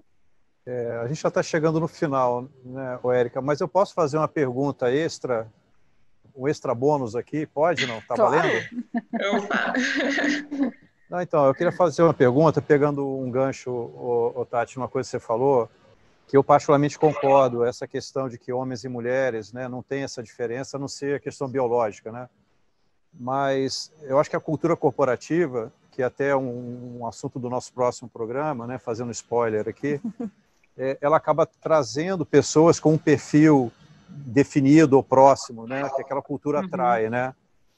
É, 0.67 0.99
a 1.01 1.07
gente 1.07 1.19
já 1.19 1.29
está 1.29 1.41
chegando 1.41 1.79
no 1.79 1.87
final, 1.87 2.47
né, 2.63 2.99
Érica, 3.11 3.41
mas 3.41 3.59
eu 3.59 3.67
posso 3.67 3.95
fazer 3.95 4.17
uma 4.17 4.27
pergunta 4.27 4.91
extra 4.91 5.51
um 6.39 6.47
extra 6.47 6.73
bônus 6.73 7.15
aqui? 7.15 7.45
Pode, 7.45 7.85
não? 7.85 7.99
Tá 8.01 8.15
claro. 8.15 8.31
valendo? 8.31 8.65
Não, 11.09 11.19
então, 11.19 11.43
eu 11.47 11.55
queria 11.55 11.71
fazer 11.71 12.03
uma 12.03 12.13
pergunta, 12.13 12.61
pegando 12.61 13.03
um 13.03 13.31
gancho, 13.31 13.71
o, 13.71 14.31
o 14.35 14.45
Tati, 14.45 14.77
uma 14.77 14.87
coisa 14.87 15.07
que 15.07 15.11
você 15.11 15.19
falou, 15.19 15.67
que 16.27 16.37
eu 16.37 16.43
particularmente 16.43 16.99
concordo, 16.99 17.65
essa 17.65 17.87
questão 17.87 18.29
de 18.29 18.37
que 18.37 18.53
homens 18.53 18.83
e 18.83 18.87
mulheres 18.87 19.51
né, 19.51 19.67
não 19.67 19.81
tem 19.81 20.03
essa 20.03 20.21
diferença, 20.21 20.77
a 20.77 20.79
não 20.79 20.87
ser 20.87 21.15
a 21.15 21.19
questão 21.19 21.49
biológica, 21.49 22.11
né? 22.11 22.29
Mas 23.11 23.91
eu 24.03 24.19
acho 24.19 24.29
que 24.29 24.35
a 24.35 24.39
cultura 24.39 24.75
corporativa, 24.75 25.73
que 25.89 26.03
é 26.03 26.05
até 26.05 26.35
um, 26.35 26.99
um 26.99 27.07
assunto 27.07 27.39
do 27.39 27.49
nosso 27.49 27.73
próximo 27.73 28.07
programa, 28.07 28.67
né, 28.67 28.77
fazendo 28.77 29.09
spoiler 29.11 29.67
aqui, 29.67 29.99
é, 30.77 30.95
ela 31.01 31.17
acaba 31.17 31.47
trazendo 31.47 32.23
pessoas 32.23 32.79
com 32.79 32.93
um 32.93 32.97
perfil 32.99 33.71
definido 34.09 34.97
ou 34.97 35.03
próximo, 35.03 35.67
né? 35.67 35.89
Que 35.89 36.01
aquela 36.01 36.21
cultura 36.21 36.59
uhum. 36.59 36.65
atrai, 36.65 37.09
né? 37.09 37.33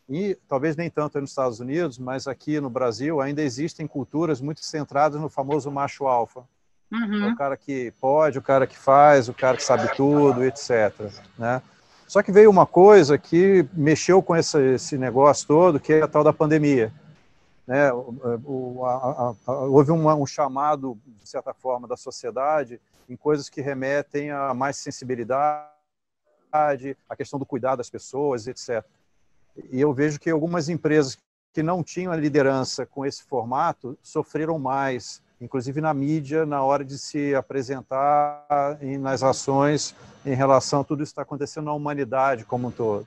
E 0.10 0.38
talvez 0.48 0.76
nem 0.76 0.90
tanto 0.90 1.20
nos 1.22 1.30
Estados 1.30 1.60
Unidos, 1.60 1.98
mas 1.98 2.28
aqui 2.28 2.60
no 2.60 2.70
Brasil 2.70 3.22
ainda 3.22 3.42
existem 3.42 3.88
culturas 3.88 4.42
muito 4.42 4.64
centradas 4.64 5.20
no 5.22 5.30
famoso 5.30 5.72
macho 5.72 6.06
alfa. 6.06 6.44
Uhum. 6.92 7.32
O 7.32 7.36
cara 7.38 7.56
que 7.56 7.94
pode, 8.02 8.38
o 8.38 8.42
cara 8.42 8.68
que 8.68 8.78
faz, 8.78 9.30
o 9.30 9.34
cara 9.34 9.56
que 9.56 9.64
sabe 9.64 9.96
tudo, 9.96 10.44
etc. 10.44 10.94
Né? 11.38 11.62
Só 12.06 12.22
que 12.22 12.32
veio 12.32 12.50
uma 12.50 12.66
coisa 12.66 13.18
que 13.18 13.66
mexeu 13.72 14.22
com 14.22 14.36
esse, 14.36 14.60
esse 14.74 14.98
negócio 14.98 15.48
todo, 15.48 15.80
que 15.80 15.94
é 15.94 16.02
a 16.02 16.08
tal 16.08 16.26
da 16.26 16.34
pandemia. 16.34 16.92
Né? 17.66 17.90
O, 17.94 18.84
a, 18.86 19.34
a, 19.48 19.52
houve 19.54 19.92
uma, 19.92 20.14
um 20.14 20.26
chamado, 20.26 20.98
de 21.06 21.30
certa 21.30 21.54
forma, 21.54 21.88
da 21.88 21.96
sociedade 21.96 22.82
em 23.08 23.16
coisas 23.16 23.48
que 23.48 23.62
remetem 23.62 24.30
a 24.32 24.54
mais 24.54 24.76
sensibilidade, 24.76 25.70
a 26.52 27.16
questão 27.16 27.40
do 27.40 27.46
cuidado 27.46 27.78
das 27.78 27.90
pessoas, 27.90 28.48
etc. 28.48 28.84
E 29.72 29.82
eu 29.82 29.94
vejo 29.94 30.20
que 30.20 30.30
algumas 30.30 30.70
empresas 30.70 31.18
que 31.54 31.62
não 31.62 31.84
tinham 31.84 32.12
a 32.12 32.16
liderança 32.16 32.86
com 32.86 33.06
esse 33.06 33.24
formato 33.24 33.98
sofreram 34.02 34.58
mais, 34.58 35.22
inclusive 35.40 35.82
na 35.82 35.94
mídia, 35.94 36.46
na 36.46 36.64
hora 36.64 36.84
de 36.84 36.98
se 36.98 37.36
apresentar 37.36 38.46
nas 39.00 39.22
ações 39.22 39.96
em 40.26 40.34
relação 40.34 40.82
a 40.82 40.84
tudo 40.84 41.04
isso 41.04 41.12
que 41.12 41.14
está 41.14 41.24
acontecendo 41.24 41.66
na 41.66 41.74
humanidade 41.74 42.46
como 42.46 42.70
um 42.70 42.72
todo, 42.72 43.06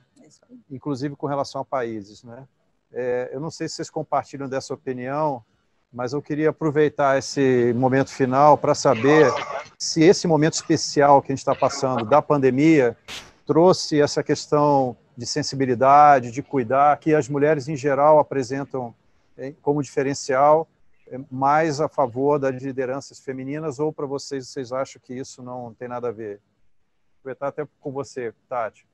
inclusive 0.69 1.15
com 1.15 1.27
relação 1.27 1.61
a 1.61 1.65
países. 1.65 2.23
Né? 2.23 2.47
É, 2.93 3.29
eu 3.33 3.39
não 3.39 3.49
sei 3.49 3.67
se 3.67 3.75
vocês 3.75 3.89
compartilham 3.89 4.47
dessa 4.47 4.73
opinião, 4.73 5.43
mas 5.91 6.13
eu 6.13 6.21
queria 6.21 6.49
aproveitar 6.49 7.17
esse 7.17 7.73
momento 7.73 8.11
final 8.11 8.57
para 8.57 8.75
saber 8.75 9.31
se 9.79 10.03
esse 10.03 10.27
momento 10.27 10.53
especial 10.53 11.21
que 11.21 11.31
a 11.31 11.33
gente 11.33 11.39
está 11.39 11.55
passando 11.55 12.05
da 12.05 12.21
pandemia 12.21 12.97
trouxe 13.45 14.01
essa 14.01 14.23
questão 14.23 14.97
de 15.15 15.25
sensibilidade, 15.25 16.31
de 16.31 16.41
cuidar, 16.41 16.97
que 16.97 17.13
as 17.13 17.29
mulheres 17.29 17.67
em 17.67 17.75
geral 17.75 18.19
apresentam 18.19 18.93
como 19.61 19.83
diferencial, 19.83 20.67
é, 21.07 21.19
mais 21.29 21.79
a 21.79 21.87
favor 21.87 22.39
das 22.39 22.61
lideranças 22.61 23.19
femininas, 23.19 23.79
ou 23.79 23.93
para 23.93 24.05
vocês, 24.05 24.47
vocês 24.47 24.71
acham 24.71 25.01
que 25.03 25.13
isso 25.13 25.43
não 25.43 25.73
tem 25.73 25.87
nada 25.87 26.07
a 26.07 26.11
ver? 26.11 26.39
Vou 27.23 27.31
estar 27.31 27.47
até 27.47 27.67
com 27.79 27.91
você, 27.91 28.33
Tati. 28.47 28.85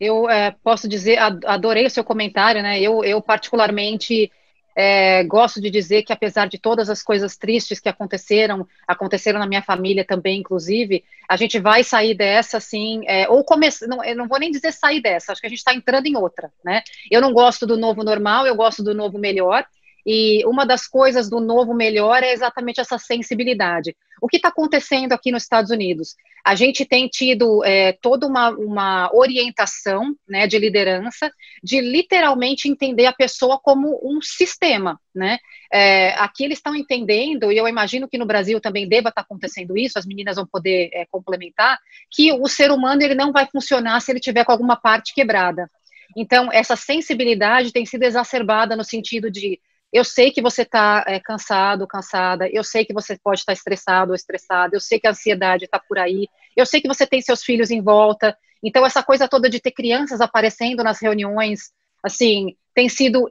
Eu 0.00 0.28
é, 0.28 0.50
posso 0.50 0.88
dizer, 0.88 1.18
adorei 1.18 1.86
o 1.86 1.90
seu 1.90 2.02
comentário, 2.02 2.62
né? 2.62 2.80
Eu, 2.80 3.04
eu 3.04 3.20
particularmente 3.22 4.32
é, 4.74 5.22
gosto 5.24 5.60
de 5.60 5.70
dizer 5.70 6.02
que, 6.02 6.12
apesar 6.12 6.48
de 6.48 6.58
todas 6.58 6.88
as 6.88 7.02
coisas 7.02 7.36
tristes 7.36 7.78
que 7.78 7.88
aconteceram, 7.88 8.66
aconteceram 8.86 9.38
na 9.38 9.46
minha 9.46 9.62
família 9.62 10.04
também, 10.04 10.40
inclusive, 10.40 11.04
a 11.28 11.36
gente 11.36 11.58
vai 11.58 11.84
sair 11.84 12.14
dessa, 12.14 12.56
assim, 12.56 13.02
é, 13.06 13.28
ou 13.28 13.44
começar, 13.44 13.86
não, 13.86 14.04
eu 14.04 14.16
não 14.16 14.28
vou 14.28 14.38
nem 14.38 14.50
dizer 14.50 14.72
sair 14.72 15.00
dessa, 15.00 15.32
acho 15.32 15.40
que 15.40 15.46
a 15.46 15.50
gente 15.50 15.58
está 15.58 15.74
entrando 15.74 16.06
em 16.06 16.16
outra, 16.16 16.50
né? 16.64 16.82
Eu 17.10 17.20
não 17.20 17.32
gosto 17.32 17.66
do 17.66 17.76
novo 17.76 18.02
normal, 18.02 18.46
eu 18.46 18.54
gosto 18.54 18.82
do 18.82 18.94
novo 18.94 19.18
melhor, 19.18 19.64
e 20.04 20.44
uma 20.46 20.64
das 20.64 20.86
coisas 20.86 21.30
do 21.30 21.40
novo 21.40 21.74
melhor 21.74 22.22
é 22.22 22.32
exatamente 22.32 22.80
essa 22.80 22.98
sensibilidade. 22.98 23.96
O 24.20 24.28
que 24.28 24.36
está 24.36 24.48
acontecendo 24.48 25.12
aqui 25.12 25.32
nos 25.32 25.42
Estados 25.42 25.70
Unidos? 25.70 26.14
A 26.44 26.54
gente 26.54 26.84
tem 26.84 27.08
tido 27.08 27.64
é, 27.64 27.92
toda 27.92 28.26
uma, 28.26 28.50
uma 28.50 29.10
orientação 29.12 30.14
né, 30.28 30.46
de 30.46 30.58
liderança, 30.58 31.30
de 31.62 31.80
literalmente 31.80 32.68
entender 32.68 33.06
a 33.06 33.12
pessoa 33.12 33.58
como 33.60 34.00
um 34.02 34.20
sistema. 34.20 35.00
Né? 35.14 35.38
É, 35.72 36.14
aqui 36.14 36.44
eles 36.44 36.58
estão 36.58 36.74
entendendo, 36.74 37.50
e 37.50 37.56
eu 37.56 37.66
imagino 37.66 38.08
que 38.08 38.18
no 38.18 38.26
Brasil 38.26 38.60
também 38.60 38.88
deva 38.88 39.08
estar 39.08 39.22
tá 39.22 39.26
acontecendo 39.26 39.76
isso, 39.76 39.98
as 39.98 40.06
meninas 40.06 40.36
vão 40.36 40.46
poder 40.46 40.90
é, 40.92 41.04
complementar, 41.10 41.78
que 42.10 42.32
o 42.32 42.46
ser 42.46 42.70
humano 42.70 43.02
ele 43.02 43.14
não 43.14 43.32
vai 43.32 43.46
funcionar 43.46 44.00
se 44.00 44.10
ele 44.12 44.20
tiver 44.20 44.44
com 44.44 44.52
alguma 44.52 44.76
parte 44.76 45.14
quebrada. 45.14 45.68
Então, 46.16 46.48
essa 46.52 46.76
sensibilidade 46.76 47.72
tem 47.72 47.86
sido 47.86 48.02
exacerbada 48.02 48.76
no 48.76 48.84
sentido 48.84 49.30
de 49.30 49.58
eu 49.92 50.04
sei 50.04 50.30
que 50.30 50.40
você 50.40 50.62
está 50.62 51.04
é, 51.06 51.20
cansado, 51.20 51.86
cansada, 51.86 52.48
eu 52.48 52.64
sei 52.64 52.84
que 52.84 52.94
você 52.94 53.18
pode 53.22 53.40
estar 53.40 53.52
tá 53.52 53.56
estressado 53.56 54.10
ou 54.12 54.14
estressada, 54.14 54.74
eu 54.74 54.80
sei 54.80 54.98
que 54.98 55.06
a 55.06 55.10
ansiedade 55.10 55.66
está 55.66 55.78
por 55.78 55.98
aí, 55.98 56.28
eu 56.56 56.64
sei 56.64 56.80
que 56.80 56.88
você 56.88 57.06
tem 57.06 57.20
seus 57.20 57.42
filhos 57.42 57.70
em 57.70 57.82
volta. 57.82 58.36
Então, 58.62 58.86
essa 58.86 59.02
coisa 59.02 59.28
toda 59.28 59.50
de 59.50 59.60
ter 59.60 59.72
crianças 59.72 60.20
aparecendo 60.20 60.82
nas 60.82 61.00
reuniões, 61.00 61.72
assim, 62.02 62.56
tem 62.74 62.88
sido 62.88 63.30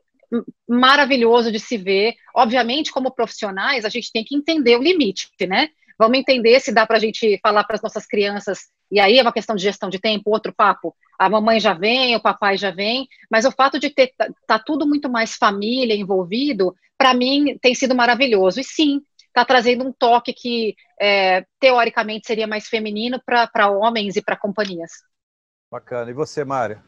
maravilhoso 0.67 1.51
de 1.51 1.59
se 1.59 1.77
ver. 1.77 2.13
Obviamente, 2.35 2.91
como 2.91 3.11
profissionais, 3.11 3.83
a 3.83 3.89
gente 3.89 4.11
tem 4.11 4.23
que 4.23 4.35
entender 4.35 4.77
o 4.77 4.83
limite, 4.83 5.29
né? 5.47 5.69
Vamos 5.97 6.17
entender 6.17 6.59
se 6.59 6.71
dá 6.71 6.85
para 6.85 6.97
a 6.97 6.99
gente 6.99 7.39
falar 7.41 7.63
para 7.63 7.75
as 7.75 7.81
nossas 7.81 8.05
crianças, 8.05 8.69
e 8.91 8.99
aí 8.99 9.17
é 9.17 9.21
uma 9.21 9.31
questão 9.31 9.55
de 9.55 9.63
gestão 9.63 9.89
de 9.89 9.99
tempo, 9.99 10.29
outro 10.29 10.53
papo. 10.53 10.95
A 11.17 11.29
mamãe 11.29 11.59
já 11.59 11.73
vem, 11.73 12.15
o 12.15 12.21
papai 12.21 12.57
já 12.57 12.71
vem, 12.71 13.07
mas 13.29 13.45
o 13.45 13.51
fato 13.51 13.79
de 13.79 13.89
ter 13.89 14.13
tá, 14.17 14.27
tá 14.45 14.59
tudo 14.59 14.85
muito 14.85 15.09
mais 15.09 15.35
família 15.35 15.95
envolvido, 15.95 16.75
para 16.97 17.13
mim 17.13 17.57
tem 17.61 17.73
sido 17.73 17.95
maravilhoso. 17.95 18.59
E 18.59 18.63
sim, 18.63 19.01
está 19.27 19.45
trazendo 19.45 19.87
um 19.87 19.93
toque 19.93 20.33
que 20.33 20.75
é, 20.99 21.45
teoricamente 21.59 22.27
seria 22.27 22.45
mais 22.45 22.67
feminino 22.67 23.21
para 23.25 23.69
homens 23.69 24.15
e 24.17 24.21
para 24.21 24.37
companhias. 24.37 24.91
Bacana. 25.71 26.11
E 26.11 26.13
você, 26.13 26.43
Mária? 26.43 26.83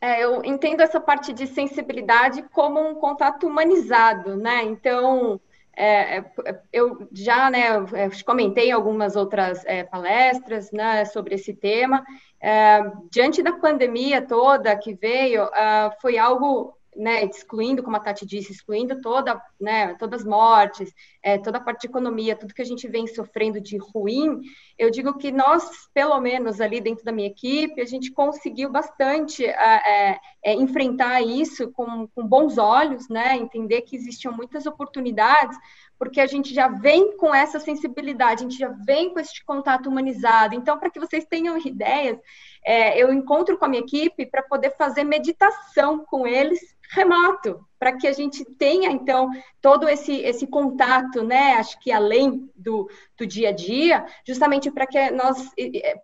É, 0.00 0.22
eu 0.22 0.44
entendo 0.44 0.82
essa 0.82 1.00
parte 1.00 1.32
de 1.32 1.46
sensibilidade 1.46 2.42
como 2.52 2.80
um 2.80 2.94
contato 2.96 3.46
humanizado, 3.46 4.36
né? 4.36 4.62
Então, 4.64 5.40
é, 5.76 6.18
é, 6.18 6.60
eu 6.72 7.08
já 7.12 7.50
né, 7.50 7.68
é, 7.94 8.08
comentei 8.24 8.70
algumas 8.70 9.16
outras 9.16 9.64
é, 9.64 9.84
palestras 9.84 10.70
né, 10.72 11.04
sobre 11.04 11.34
esse 11.34 11.52
tema. 11.52 12.04
É, 12.40 12.80
diante 13.10 13.42
da 13.42 13.52
pandemia 13.52 14.22
toda 14.22 14.76
que 14.76 14.94
veio, 14.94 15.44
uh, 15.44 15.90
foi 16.00 16.18
algo 16.18 16.76
né, 16.96 17.24
excluindo, 17.24 17.82
como 17.82 17.96
a 17.96 18.00
Tati 18.00 18.26
disse, 18.26 18.52
excluindo 18.52 19.00
toda, 19.00 19.40
né, 19.60 19.94
todas 19.94 20.20
as 20.20 20.26
mortes, 20.26 20.92
é, 21.22 21.38
toda 21.38 21.58
a 21.58 21.60
parte 21.60 21.82
de 21.82 21.86
economia, 21.88 22.36
tudo 22.36 22.54
que 22.54 22.62
a 22.62 22.66
gente 22.66 22.86
vem 22.88 23.06
sofrendo 23.06 23.60
de 23.60 23.76
ruim, 23.76 24.40
eu 24.78 24.90
digo 24.90 25.16
que 25.16 25.30
nós, 25.30 25.88
pelo 25.92 26.20
menos 26.20 26.60
ali 26.60 26.80
dentro 26.80 27.04
da 27.04 27.12
minha 27.12 27.28
equipe, 27.28 27.80
a 27.80 27.86
gente 27.86 28.12
conseguiu 28.12 28.70
bastante 28.70 29.44
é, 29.44 30.18
é, 30.44 30.54
enfrentar 30.54 31.20
isso 31.22 31.70
com, 31.72 32.06
com 32.08 32.26
bons 32.26 32.58
olhos, 32.58 33.08
né, 33.08 33.36
entender 33.36 33.82
que 33.82 33.96
existiam 33.96 34.32
muitas 34.32 34.66
oportunidades, 34.66 35.56
porque 35.98 36.20
a 36.20 36.26
gente 36.26 36.54
já 36.54 36.68
vem 36.68 37.16
com 37.16 37.34
essa 37.34 37.58
sensibilidade, 37.60 38.44
a 38.44 38.48
gente 38.48 38.58
já 38.58 38.68
vem 38.68 39.12
com 39.12 39.20
esse 39.20 39.44
contato 39.44 39.88
humanizado. 39.88 40.54
Então, 40.54 40.78
para 40.78 40.90
que 40.90 41.00
vocês 41.00 41.24
tenham 41.24 41.56
ideias, 41.58 42.18
é, 42.64 42.98
eu 43.00 43.12
encontro 43.12 43.58
com 43.58 43.64
a 43.64 43.68
minha 43.68 43.82
equipe 43.82 44.26
para 44.26 44.42
poder 44.42 44.70
fazer 44.76 45.04
meditação 45.04 46.04
com 46.04 46.26
eles 46.26 46.74
remoto, 46.90 47.66
para 47.78 47.96
que 47.96 48.06
a 48.06 48.12
gente 48.12 48.44
tenha, 48.44 48.90
então, 48.90 49.30
todo 49.60 49.88
esse, 49.88 50.14
esse 50.20 50.46
contato, 50.46 51.22
né? 51.22 51.54
Acho 51.54 51.78
que 51.80 51.90
além 51.90 52.48
do, 52.54 52.88
do 53.18 53.26
dia 53.26 53.48
a 53.48 53.52
dia, 53.52 54.06
justamente 54.26 54.70
para 54.70 54.86
que 54.86 55.10
nós 55.10 55.50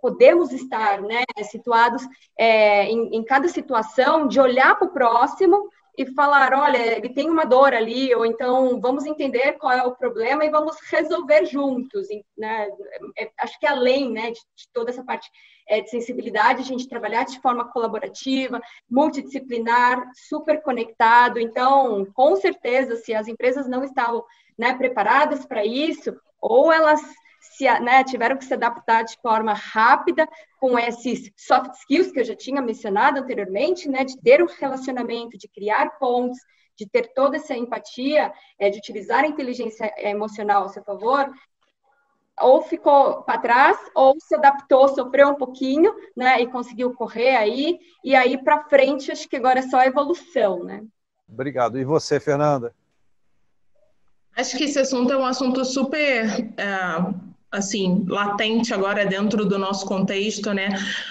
podemos 0.00 0.52
estar 0.52 1.00
né, 1.00 1.22
situados 1.44 2.02
é, 2.36 2.84
em, 2.86 3.16
em 3.16 3.24
cada 3.24 3.48
situação, 3.48 4.26
de 4.26 4.40
olhar 4.40 4.74
para 4.76 4.88
o 4.88 4.92
próximo 4.92 5.70
e 6.02 6.14
falar, 6.14 6.54
olha, 6.54 6.96
ele 6.96 7.08
tem 7.10 7.28
uma 7.28 7.44
dor 7.44 7.74
ali, 7.74 8.14
ou 8.14 8.24
então 8.24 8.80
vamos 8.80 9.04
entender 9.04 9.52
qual 9.52 9.72
é 9.72 9.82
o 9.82 9.94
problema 9.94 10.44
e 10.44 10.50
vamos 10.50 10.76
resolver 10.90 11.44
juntos, 11.44 12.08
né? 12.36 12.68
É, 13.18 13.30
acho 13.38 13.58
que 13.58 13.66
além, 13.66 14.10
né, 14.10 14.30
de, 14.30 14.40
toda 14.72 14.90
essa 14.90 15.04
parte 15.04 15.28
é, 15.68 15.80
de 15.80 15.90
sensibilidade, 15.90 16.62
a 16.62 16.64
gente 16.64 16.88
trabalhar 16.88 17.24
de 17.24 17.40
forma 17.40 17.70
colaborativa, 17.70 18.60
multidisciplinar, 18.90 20.02
super 20.28 20.62
conectado. 20.62 21.38
Então, 21.38 22.06
com 22.14 22.34
certeza, 22.36 22.96
se 22.96 23.14
as 23.14 23.28
empresas 23.28 23.68
não 23.68 23.84
estavam 23.84 24.24
né, 24.58 24.74
preparadas 24.74 25.44
para 25.44 25.64
isso, 25.64 26.16
ou 26.40 26.72
elas 26.72 27.00
se, 27.60 27.80
né, 27.80 28.02
tiveram 28.02 28.38
que 28.38 28.44
se 28.46 28.54
adaptar 28.54 29.02
de 29.04 29.18
forma 29.20 29.52
rápida 29.52 30.26
com 30.58 30.78
esses 30.78 31.30
soft 31.36 31.74
skills 31.74 32.10
que 32.10 32.20
eu 32.20 32.24
já 32.24 32.34
tinha 32.34 32.62
mencionado 32.62 33.20
anteriormente, 33.20 33.86
né, 33.86 34.02
de 34.02 34.18
ter 34.18 34.42
um 34.42 34.46
relacionamento, 34.46 35.36
de 35.36 35.46
criar 35.46 35.98
pontos, 35.98 36.38
de 36.74 36.88
ter 36.88 37.12
toda 37.12 37.36
essa 37.36 37.54
empatia, 37.54 38.32
é, 38.58 38.70
de 38.70 38.78
utilizar 38.78 39.24
a 39.24 39.26
inteligência 39.26 39.92
emocional 39.98 40.64
a 40.64 40.68
seu 40.70 40.82
favor, 40.82 41.30
ou 42.40 42.62
ficou 42.62 43.22
para 43.24 43.38
trás, 43.38 43.78
ou 43.94 44.16
se 44.18 44.34
adaptou, 44.34 44.88
sofreu 44.88 45.28
um 45.28 45.34
pouquinho, 45.34 45.94
né, 46.16 46.40
e 46.40 46.46
conseguiu 46.46 46.94
correr 46.94 47.36
aí, 47.36 47.78
e 48.02 48.14
aí 48.14 48.42
para 48.42 48.64
frente, 48.64 49.12
acho 49.12 49.28
que 49.28 49.36
agora 49.36 49.58
é 49.58 49.68
só 49.68 49.82
evolução, 49.82 50.64
né? 50.64 50.82
Obrigado. 51.28 51.78
E 51.78 51.84
você, 51.84 52.18
Fernanda? 52.18 52.74
Acho 54.34 54.56
que 54.56 54.64
esse 54.64 54.78
assunto 54.78 55.12
é 55.12 55.16
um 55.18 55.26
assunto 55.26 55.62
super 55.66 56.24
uh, 56.24 57.29
assim, 57.50 58.04
latente 58.06 58.72
agora 58.72 59.04
dentro 59.04 59.44
do 59.44 59.58
nosso 59.58 59.84
contexto, 59.84 60.52
né? 60.52 60.68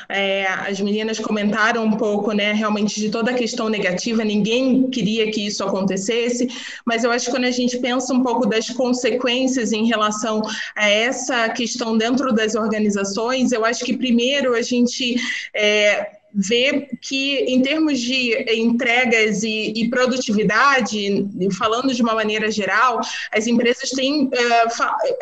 É, 0.08 0.46
as 0.48 0.80
meninas 0.80 1.20
comentaram 1.20 1.84
um 1.84 1.92
pouco, 1.92 2.32
né, 2.32 2.54
realmente 2.54 3.00
de 3.00 3.10
toda 3.10 3.32
a 3.32 3.34
questão 3.34 3.68
negativa, 3.68 4.24
ninguém 4.24 4.90
queria 4.90 5.30
que 5.32 5.46
isso 5.46 5.64
acontecesse, 5.64 6.48
mas 6.86 7.04
eu 7.04 7.12
acho 7.12 7.26
que 7.26 7.32
quando 7.32 7.46
a 7.46 7.52
gente 7.52 7.78
pensa 7.80 8.14
um 8.14 8.24
pouco 8.24 8.46
das 8.46 8.70
consequências 8.70 9.74
em 9.74 9.86
relação 9.86 10.42
a 10.76 10.90
essa 10.90 11.50
questão 11.50 11.98
dentro 11.98 12.34
das 12.34 12.56
organizações, 12.56 13.52
eu 13.52 13.66
acho 13.66 13.84
que 13.84 13.98
primeiro 13.98 14.56
a 14.56 14.62
gente 14.62 15.16
é, 15.54 16.12
ver 16.34 16.90
que, 17.02 17.38
em 17.40 17.62
termos 17.62 18.00
de 18.00 18.34
entregas 18.54 19.44
e, 19.44 19.74
e, 19.76 19.90
produtividade, 19.90 21.28
falando 21.58 21.94
de 21.94 22.02
uma 22.02 22.14
maneira 22.14 22.52
geral, 22.52 23.02
as 23.32 23.48
empresas 23.48 23.90
têm, 23.90 24.26
uh, 24.26 24.32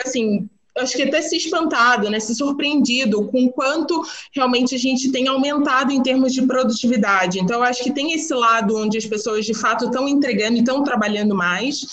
assim, 0.05 0.49
acho 0.79 0.95
que 0.95 1.03
até 1.03 1.21
se 1.21 1.37
espantado, 1.37 2.09
né, 2.09 2.19
se 2.19 2.35
surpreendido 2.35 3.25
com 3.27 3.49
quanto 3.49 4.01
realmente 4.33 4.75
a 4.75 4.77
gente 4.77 5.11
tem 5.11 5.27
aumentado 5.27 5.91
em 5.91 6.01
termos 6.01 6.33
de 6.33 6.41
produtividade. 6.41 7.39
Então, 7.39 7.63
acho 7.63 7.83
que 7.83 7.91
tem 7.91 8.13
esse 8.13 8.33
lado 8.33 8.77
onde 8.77 8.97
as 8.97 9.05
pessoas 9.05 9.45
de 9.45 9.53
fato 9.53 9.85
estão 9.85 10.07
entregando 10.07 10.57
e 10.57 10.59
estão 10.59 10.83
trabalhando 10.83 11.35
mais 11.35 11.85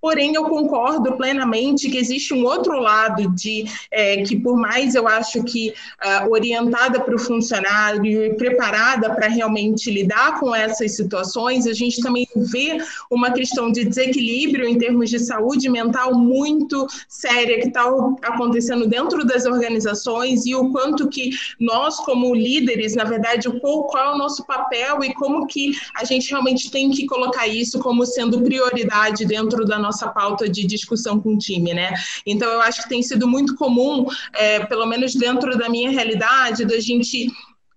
Porém, 0.00 0.34
eu 0.34 0.44
concordo 0.44 1.16
plenamente 1.16 1.90
que 1.90 1.98
existe 1.98 2.32
um 2.32 2.44
outro 2.44 2.80
lado 2.80 3.30
de 3.34 3.64
é, 3.90 4.22
que, 4.22 4.34
por 4.36 4.56
mais 4.56 4.94
eu 4.94 5.06
acho 5.06 5.44
que 5.44 5.70
uh, 5.70 6.30
orientada 6.30 7.00
para 7.00 7.14
o 7.14 7.18
funcionário 7.18 8.06
e 8.06 8.34
preparada 8.34 9.14
para 9.14 9.28
realmente 9.28 9.90
lidar 9.90 10.40
com 10.40 10.54
essas 10.54 10.96
situações, 10.96 11.66
a 11.66 11.74
gente 11.74 12.00
também 12.00 12.26
vê 12.34 12.78
uma 13.10 13.30
questão 13.30 13.70
de 13.70 13.84
desequilíbrio 13.84 14.66
em 14.66 14.78
termos 14.78 15.10
de 15.10 15.18
saúde 15.18 15.68
mental 15.68 16.14
muito 16.14 16.86
séria 17.06 17.60
que 17.60 17.68
está 17.68 17.84
acontecendo 18.22 18.86
dentro 18.86 19.24
das 19.24 19.44
organizações 19.44 20.46
e 20.46 20.54
o 20.54 20.70
quanto 20.70 21.08
que 21.08 21.30
nós, 21.58 21.96
como 21.98 22.34
líderes, 22.34 22.94
na 22.94 23.04
verdade, 23.04 23.50
qual, 23.60 23.84
qual 23.84 24.12
é 24.12 24.14
o 24.14 24.18
nosso 24.18 24.46
papel 24.46 25.04
e 25.04 25.12
como 25.14 25.46
que 25.46 25.72
a 25.94 26.04
gente 26.04 26.30
realmente 26.30 26.70
tem 26.70 26.90
que 26.90 27.06
colocar 27.06 27.46
isso 27.46 27.78
como 27.80 28.06
sendo 28.06 28.40
prioridade 28.40 29.26
dentro 29.26 29.66
da 29.66 29.78
nossa 29.78 29.89
nossa 29.90 30.08
pauta 30.08 30.48
de 30.48 30.64
discussão 30.64 31.20
com 31.20 31.34
o 31.34 31.38
time, 31.38 31.74
né? 31.74 31.92
Então, 32.24 32.48
eu 32.48 32.60
acho 32.62 32.82
que 32.82 32.88
tem 32.88 33.02
sido 33.02 33.26
muito 33.26 33.56
comum, 33.56 34.06
é, 34.32 34.64
pelo 34.66 34.86
menos 34.86 35.14
dentro 35.14 35.58
da 35.58 35.68
minha 35.68 35.90
realidade, 35.90 36.64
da 36.64 36.78
gente 36.78 37.28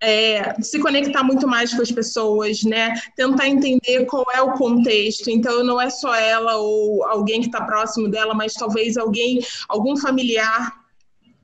é, 0.01 0.61
se 0.61 0.79
conectar 0.79 1.23
muito 1.23 1.47
mais 1.47 1.73
com 1.73 1.81
as 1.81 1.91
pessoas, 1.91 2.63
né? 2.63 2.93
Tentar 3.15 3.47
entender 3.47 4.05
qual 4.05 4.25
é 4.33 4.41
o 4.41 4.53
contexto. 4.53 5.29
Então, 5.29 5.63
não 5.63 5.81
é 5.81 5.89
só 5.89 6.13
ela 6.13 6.57
ou 6.57 7.03
alguém 7.05 7.41
que 7.41 7.47
está 7.47 7.61
próximo 7.61 8.07
dela, 8.09 8.33
mas 8.33 8.53
talvez 8.53 8.95
alguém, 8.95 9.39
algum 9.67 9.97
familiar 9.97 10.82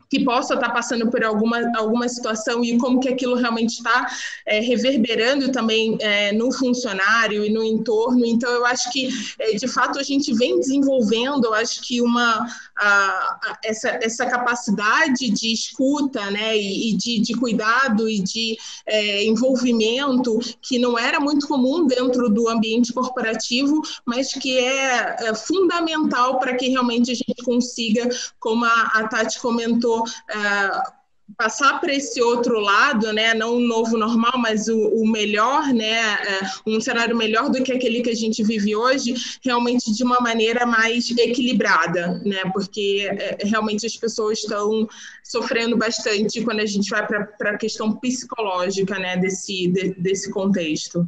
que 0.09 0.23
possa 0.23 0.55
estar 0.55 0.69
passando 0.71 1.09
por 1.09 1.23
alguma, 1.23 1.59
alguma 1.77 2.09
situação 2.09 2.63
e 2.63 2.77
como 2.77 2.99
que 2.99 3.09
aquilo 3.09 3.35
realmente 3.35 3.75
está 3.75 4.07
é, 4.45 4.59
reverberando 4.59 5.51
também 5.51 5.97
é, 6.01 6.31
no 6.31 6.51
funcionário 6.51 7.45
e 7.45 7.49
no 7.51 7.63
entorno. 7.63 8.25
Então, 8.25 8.49
eu 8.49 8.65
acho 8.65 8.91
que, 8.91 9.09
é, 9.37 9.53
de 9.53 9.67
fato, 9.67 9.99
a 9.99 10.03
gente 10.03 10.33
vem 10.33 10.59
desenvolvendo, 10.59 11.45
eu 11.45 11.53
acho 11.53 11.81
que 11.81 12.01
uma, 12.01 12.47
a, 12.77 12.87
a, 12.87 13.59
essa, 13.63 13.99
essa 14.01 14.25
capacidade 14.25 15.29
de 15.29 15.53
escuta 15.53 16.31
né, 16.31 16.57
e, 16.57 16.89
e 16.89 16.97
de, 16.97 17.19
de, 17.19 17.33
cuidado 17.33 18.09
e 18.09 18.19
de 18.19 18.57
é, 18.87 19.23
envolvimento 19.25 20.39
que 20.61 20.79
não 20.79 20.97
era 20.97 21.19
muito 21.19 21.47
comum 21.47 21.85
dentro 21.85 22.29
do 22.29 22.49
ambiente 22.49 22.91
corporativo, 22.93 23.81
mas 24.05 24.33
que 24.33 24.57
é, 24.57 25.15
é 25.19 25.35
fundamental 25.35 26.39
para 26.39 26.55
que 26.55 26.69
realmente 26.69 27.11
a 27.11 27.15
gente 27.15 27.43
consiga, 27.43 28.09
como 28.39 28.65
a, 28.65 28.91
a 28.93 29.07
Tati 29.07 29.39
comentou, 29.39 29.98
uh, 30.03 30.99
passar 31.37 31.79
para 31.79 31.93
esse 31.93 32.21
outro 32.21 32.59
lado, 32.59 33.13
né, 33.13 33.33
não 33.33 33.57
um 33.57 33.67
novo 33.67 33.97
normal, 33.97 34.33
mas 34.37 34.67
o, 34.67 34.77
o 34.77 35.07
melhor, 35.07 35.67
né, 35.73 36.15
uh, 36.15 36.75
um 36.75 36.81
cenário 36.81 37.15
melhor 37.15 37.49
do 37.49 37.63
que 37.63 37.71
aquele 37.71 38.01
que 38.01 38.09
a 38.09 38.15
gente 38.15 38.43
vive 38.43 38.75
hoje, 38.75 39.13
realmente 39.43 39.93
de 39.93 40.03
uma 40.03 40.19
maneira 40.19 40.65
mais 40.65 41.09
equilibrada, 41.11 42.19
né, 42.25 42.41
porque 42.53 43.09
uh, 43.11 43.47
realmente 43.47 43.85
as 43.85 43.95
pessoas 43.95 44.39
estão 44.39 44.87
sofrendo 45.23 45.77
bastante 45.77 46.43
quando 46.43 46.61
a 46.61 46.65
gente 46.65 46.89
vai 46.89 47.05
para 47.05 47.51
a 47.51 47.57
questão 47.57 47.91
psicológica, 47.93 48.97
né, 48.97 49.17
desse, 49.17 49.67
de, 49.67 49.93
desse 49.95 50.31
contexto. 50.31 51.07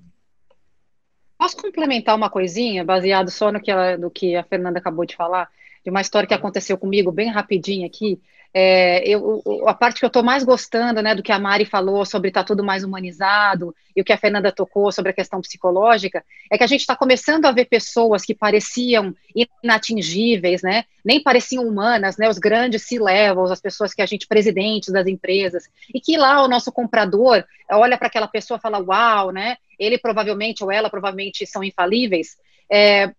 Posso 1.37 1.57
complementar 1.57 2.15
uma 2.15 2.29
coisinha, 2.29 2.85
baseado 2.85 3.31
só 3.31 3.51
no 3.51 3.59
que, 3.59 3.71
ela, 3.71 3.97
no 3.97 4.11
que 4.11 4.35
a 4.35 4.43
Fernanda 4.43 4.77
acabou 4.77 5.05
de 5.05 5.15
falar, 5.15 5.49
de 5.83 5.89
uma 5.89 6.01
história 6.01 6.27
que 6.27 6.35
aconteceu 6.35 6.77
comigo, 6.77 7.11
bem 7.11 7.31
rapidinho 7.31 7.87
aqui. 7.87 8.21
É, 8.53 9.07
eu, 9.07 9.41
a 9.65 9.73
parte 9.73 9.99
que 9.99 10.05
eu 10.05 10.07
estou 10.07 10.23
mais 10.23 10.43
gostando, 10.43 11.01
né, 11.01 11.15
do 11.15 11.23
que 11.23 11.31
a 11.31 11.39
Mari 11.39 11.63
falou 11.63 12.05
sobre 12.05 12.27
estar 12.27 12.41
tá 12.41 12.47
tudo 12.47 12.63
mais 12.63 12.83
humanizado 12.83 13.73
e 13.95 14.01
o 14.01 14.03
que 14.03 14.11
a 14.11 14.17
Fernanda 14.17 14.51
tocou 14.51 14.91
sobre 14.91 15.11
a 15.11 15.13
questão 15.13 15.39
psicológica, 15.39 16.23
é 16.49 16.57
que 16.57 16.63
a 16.63 16.67
gente 16.67 16.81
está 16.81 16.95
começando 16.95 17.45
a 17.45 17.51
ver 17.51 17.65
pessoas 17.65 18.23
que 18.23 18.35
pareciam 18.35 19.15
inatingíveis, 19.63 20.61
né, 20.61 20.83
nem 21.03 21.23
pareciam 21.23 21.65
humanas, 21.65 22.17
né, 22.17 22.29
os 22.29 22.37
grandes 22.37 22.83
C-levels, 22.83 23.51
as 23.51 23.61
pessoas 23.61 23.93
que 23.93 24.01
a 24.01 24.05
gente, 24.05 24.27
presidentes 24.27 24.91
das 24.91 25.07
empresas, 25.07 25.69
e 25.93 26.01
que 26.01 26.17
lá 26.17 26.43
o 26.43 26.47
nosso 26.49 26.71
comprador 26.73 27.45
olha 27.69 27.97
para 27.97 28.07
aquela 28.07 28.27
pessoa 28.27 28.57
e 28.57 28.61
fala, 28.61 28.79
uau, 28.79 29.31
né, 29.31 29.55
ele 29.79 29.97
provavelmente 29.97 30.61
ou 30.61 30.71
ela 30.71 30.89
provavelmente 30.89 31.45
são 31.45 31.63
infalíveis, 31.63 32.37
é, 32.69 33.13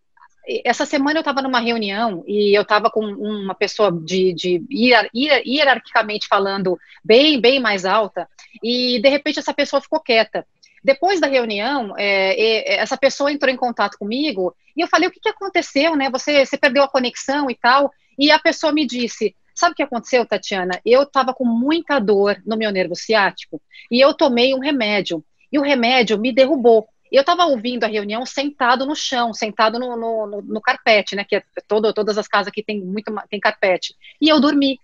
essa 0.64 0.85
semana 0.85 1.18
eu 1.18 1.22
estava 1.22 1.40
numa 1.40 1.61
reunião 1.61 2.24
e 2.26 2.57
eu 2.57 2.62
estava 2.62 2.90
com 2.90 3.00
uma 3.00 3.55
pessoa 3.55 3.92
de, 3.92 4.33
de 4.33 4.64
hier, 4.70 5.09
hier, 5.14 5.42
hierarquicamente 5.46 6.26
falando 6.26 6.78
bem, 7.05 7.40
bem 7.40 7.61
mais 7.61 7.85
alta, 7.85 8.28
e 8.62 9.00
de 9.00 9.09
repente 9.09 9.38
essa 9.38 9.55
pessoa 9.55 9.81
ficou 9.81 10.00
quieta. 10.00 10.46
Depois 10.85 11.20
da 11.20 11.28
reunião, 11.28 11.94
é, 11.96 12.35
é, 12.35 12.74
essa 12.74 12.96
pessoa 12.96 13.31
entrou 13.31 13.52
em 13.52 13.57
contato 13.57 13.96
comigo 13.96 14.55
e 14.76 14.81
eu 14.81 14.88
falei: 14.88 15.09
o 15.09 15.12
que, 15.12 15.20
que 15.20 15.28
aconteceu, 15.28 15.94
né? 15.94 16.11
Você, 16.11 16.44
você 16.44 16.57
perdeu 16.57 16.83
a 16.83 16.88
conexão 16.88 17.48
e 17.48 17.55
tal. 17.55 17.92
E 18.18 18.33
a 18.33 18.38
pessoa 18.38 18.72
me 18.72 18.85
disse: 18.85 19.37
Sabe 19.55 19.72
o 19.72 19.76
que 19.76 19.83
aconteceu, 19.83 20.26
Tatiana? 20.26 20.81
Eu 20.85 21.02
estava 21.02 21.33
com 21.33 21.44
muita 21.44 22.00
dor 22.00 22.42
no 22.44 22.57
meu 22.57 22.72
nervo 22.72 22.96
ciático 22.96 23.61
e 23.90 24.00
eu 24.00 24.12
tomei 24.12 24.55
um 24.55 24.59
remédio. 24.59 25.24
E 25.52 25.59
o 25.59 25.62
remédio 25.62 26.18
me 26.18 26.33
derrubou. 26.33 26.88
E 27.12 27.16
eu 27.16 27.20
estava 27.20 27.44
ouvindo 27.44 27.85
a 27.85 27.88
reunião 27.88 28.25
sentado 28.25 28.87
no 28.87 28.96
chão, 28.96 29.35
sentado 29.35 29.79
no, 29.79 29.94
no, 29.98 30.27
no, 30.27 30.42
no 30.42 30.61
carpete, 30.62 31.14
né? 31.14 31.25
Que 31.25 31.37
é 31.37 31.42
todo, 31.68 31.92
todas 31.92 32.16
as 32.16 32.27
casas 32.27 32.48
aqui 32.48 32.62
tem 32.62 32.81
muito 32.81 33.12
tem 33.29 33.38
carpete. 33.38 33.94
E 34.18 34.31
eu 34.31 34.40
dormi. 34.40 34.81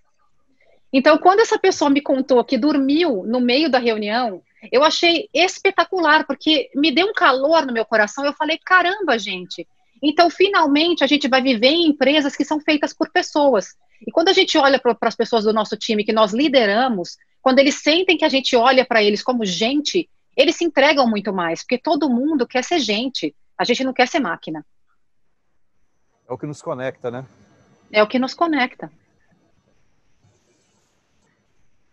Então, 0.93 1.17
quando 1.17 1.41
essa 1.41 1.59
pessoa 1.59 1.91
me 1.91 2.03
contou 2.03 2.45
que 2.45 2.59
dormiu 2.59 3.25
no 3.27 3.41
meio 3.41 3.71
da 3.71 3.79
reunião, 3.79 4.43
eu 4.71 4.85
achei 4.85 5.31
espetacular, 5.33 6.27
porque 6.27 6.71
me 6.75 6.93
deu 6.93 7.07
um 7.07 7.14
calor 7.14 7.64
no 7.64 7.73
meu 7.73 7.87
coração. 7.87 8.27
Eu 8.27 8.35
falei, 8.35 8.59
caramba, 8.62 9.19
gente. 9.19 9.67
Então, 10.03 10.29
finalmente, 10.29 11.03
a 11.03 11.07
gente 11.07 11.29
vai 11.29 11.41
viver 11.41 11.69
em 11.69 11.87
empresas 11.87 12.37
que 12.37 12.45
são 12.45 12.61
feitas 12.61 12.93
por 12.93 13.11
pessoas. 13.11 13.75
E 14.07 14.12
quando 14.12 14.29
a 14.29 14.35
gente 14.35 14.59
olha 14.59 14.79
para 14.79 14.95
as 15.01 15.17
pessoas 15.17 15.45
do 15.45 15.53
nosso 15.53 15.79
time 15.79 16.05
que 16.05 16.12
nós 16.12 16.35
lideramos, 16.35 17.17
quando 17.41 17.59
eles 17.59 17.77
sentem 17.77 18.19
que 18.19 18.25
a 18.25 18.29
gente 18.29 18.55
olha 18.55 18.85
para 18.85 19.03
eles 19.03 19.23
como 19.23 19.47
gente, 19.47 20.09
eles 20.38 20.55
se 20.55 20.64
entregam 20.64 21.05
muito 21.11 21.33
mais, 21.33 21.62
porque 21.62 21.77
todo 21.77 22.09
mundo 22.09 22.46
quer 22.46 22.62
ser 22.62 22.79
gente, 22.79 23.35
a 23.59 23.64
gente 23.64 23.83
não 23.83 23.92
quer 23.92 24.07
ser 24.07 24.20
máquina. 24.20 24.64
É 26.29 26.33
o 26.33 26.38
que 26.38 26.46
nos 26.46 26.62
conecta, 26.62 27.11
né? 27.11 27.27
É 27.90 28.01
o 28.01 28.07
que 28.07 28.20
nos 28.20 28.35
conecta. 28.35 28.88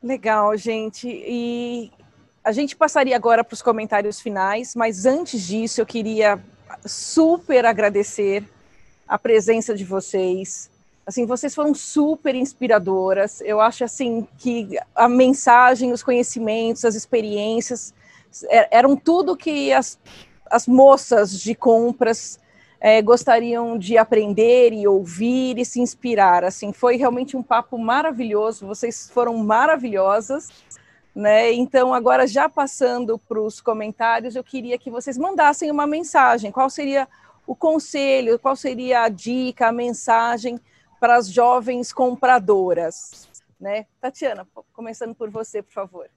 Legal, 0.04 0.56
gente. 0.56 1.08
E 1.10 1.92
a 2.44 2.52
gente 2.52 2.76
passaria 2.76 3.16
agora 3.16 3.44
para 3.44 3.56
os 3.56 3.64
comentários 3.64 4.22
finais, 4.22 4.76
mas 4.76 5.08
antes 5.08 5.42
disso 5.42 5.82
eu 5.82 5.86
queria 5.86 6.40
super 6.86 7.66
agradecer 7.66 8.48
a 9.08 9.18
presença 9.18 9.74
de 9.74 9.84
vocês. 9.84 10.70
Assim, 11.04 11.26
vocês 11.26 11.56
foram 11.56 11.74
super 11.74 12.36
inspiradoras. 12.36 13.42
Eu 13.42 13.60
acho 13.60 13.84
assim 13.84 14.28
que 14.38 14.78
a 14.94 15.10
mensagem, 15.10 15.92
os 15.92 16.04
conhecimentos, 16.04 16.86
as 16.86 16.94
experiências 16.94 17.92
eram 18.50 18.96
tudo 18.96 19.38
que 19.38 19.72
as, 19.72 20.00
as 20.50 20.68
moças 20.68 21.40
de 21.40 21.56
compras 21.56 22.40
é, 22.80 23.02
gostariam 23.02 23.78
de 23.78 23.98
aprender 23.98 24.72
e 24.74 24.88
ouvir 24.88 25.58
e 25.58 25.66
se 25.66 25.80
inspirar. 25.80 26.44
Assim, 26.44 26.72
foi 26.72 26.98
realmente 26.98 27.36
um 27.36 27.44
papo 27.44 27.78
maravilhoso. 27.78 28.68
Vocês 28.68 29.10
foram 29.10 29.38
maravilhosas. 29.38 30.50
Né? 31.16 31.54
Então, 31.54 31.94
agora 31.94 32.28
já 32.28 32.50
passando 32.50 33.18
para 33.18 33.40
os 33.40 33.62
comentários, 33.62 34.36
eu 34.36 34.44
queria 34.44 34.78
que 34.78 34.92
vocês 34.92 35.18
mandassem 35.18 35.72
uma 35.72 35.88
mensagem. 35.88 36.52
Qual 36.52 36.70
seria 36.70 37.08
o 37.48 37.56
conselho, 37.56 38.38
qual 38.38 38.56
seria 38.56 39.04
a 39.04 39.10
dica, 39.10 39.68
a 39.68 39.72
mensagem 39.72 40.60
para 41.00 41.16
as 41.16 41.28
jovens 41.28 41.94
compradoras? 41.94 43.30
Né? 43.60 43.86
Tatiana, 44.02 44.46
começando 44.74 45.16
por 45.16 45.30
você, 45.30 45.64
por 45.64 45.74
favor. 45.74 46.10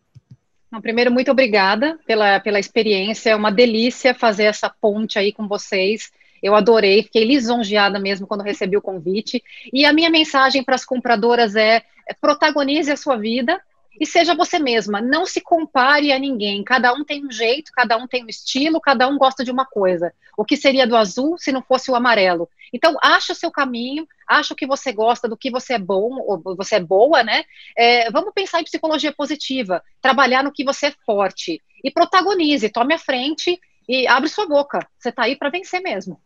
Primeiro, 0.83 1.11
muito 1.11 1.31
obrigada 1.31 1.99
pela, 2.07 2.39
pela 2.41 2.61
experiência. 2.61 3.31
É 3.31 3.37
uma 3.37 3.51
delícia 3.51 4.15
fazer 4.15 4.45
essa 4.45 4.69
ponte 4.69 5.19
aí 5.19 5.33
com 5.33 5.49
vocês. 5.49 6.11
Eu 6.43 6.55
adorei, 6.55 7.03
fiquei 7.03 7.25
lisonjeada 7.25 7.99
mesmo 7.99 8.27
quando 8.27 8.43
recebi 8.43 8.77
o 8.77 8.83
convite. 8.83 9.43
E 9.73 9.85
a 9.85 9.93
minha 9.93 10.11
mensagem 10.11 10.63
para 10.63 10.75
as 10.75 10.85
compradoras 10.85 11.57
é, 11.57 11.83
é 12.07 12.15
protagonize 12.21 12.91
a 12.91 12.97
sua 12.97 13.17
vida 13.17 13.61
e 14.01 14.07
seja 14.07 14.35
você 14.35 14.59
mesma. 14.59 15.01
Não 15.01 15.27
se 15.27 15.41
compare 15.41 16.13
a 16.13 16.19
ninguém. 16.19 16.63
Cada 16.63 16.93
um 16.93 17.05
tem 17.05 17.27
um 17.27 17.31
jeito, 17.31 17.73
cada 17.73 17.97
um 17.97 18.07
tem 18.07 18.25
um 18.25 18.29
estilo, 18.29 18.81
cada 18.81 19.09
um 19.09 19.19
gosta 19.19 19.45
de 19.45 19.51
uma 19.51 19.67
coisa. 19.67 20.13
O 20.37 20.45
que 20.45 20.57
seria 20.57 20.87
do 20.87 20.97
azul 20.97 21.37
se 21.37 21.51
não 21.51 21.63
fosse 21.63 21.91
o 21.91 21.95
amarelo? 21.95 22.49
Então, 22.73 22.97
acha 23.03 23.33
o 23.33 23.37
seu 23.37 23.51
caminho, 23.51 24.07
acha 24.27 24.55
o 24.55 24.57
que 24.57 24.67
você 24.67 24.93
gosta, 24.93 25.29
do 25.29 25.37
que 25.37 25.51
você 25.51 25.75
é 25.75 25.79
bom, 25.79 26.19
ou 26.21 26.57
você 26.57 26.77
é 26.77 26.81
boa, 26.81 27.23
né? 27.23 27.45
É, 27.77 28.11
vamos 28.11 28.33
pensar 28.33 28.61
em 28.61 28.65
psicologia 28.65 29.13
positiva, 29.13 29.83
trabalhar 30.01 30.45
no 30.45 30.53
que 30.53 30.65
você 30.65 30.87
é 30.87 30.95
forte. 31.05 31.61
E 31.83 31.91
protagonize, 31.91 32.69
tome 32.69 32.95
a 32.95 32.99
frente 32.99 33.59
e 33.89 34.07
abre 34.07 34.29
sua 34.29 34.47
boca. 34.47 34.87
Você 34.99 35.09
está 35.09 35.25
aí 35.25 35.37
para 35.37 35.51
vencer 35.51 35.81
mesmo. 35.81 36.21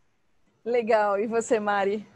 Legal. 0.65 1.19
E 1.19 1.27
você, 1.27 1.59
Mari? 1.59 2.07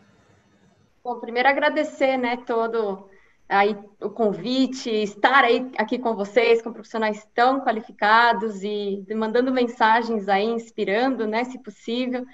Bom, 1.03 1.21
primeiro 1.21 1.49
agradecer, 1.49 2.16
né, 2.16 2.37
todo 2.37 3.09
aí 3.48 3.76
o 4.00 4.11
convite, 4.11 4.90
estar 4.90 5.44
aí 5.44 5.70
aqui 5.78 5.98
com 5.98 6.14
vocês, 6.14 6.61
com 6.62 6.72
profissionais 6.72 7.26
tão 7.35 7.61
qualificados 7.61 8.62
e 8.62 9.04
mandando 9.14 9.52
mensagens 9.52 10.28
aí, 10.28 10.44
inspirando, 10.44 11.26
né, 11.26 11.44
se 11.44 11.59
possível. 11.62 12.24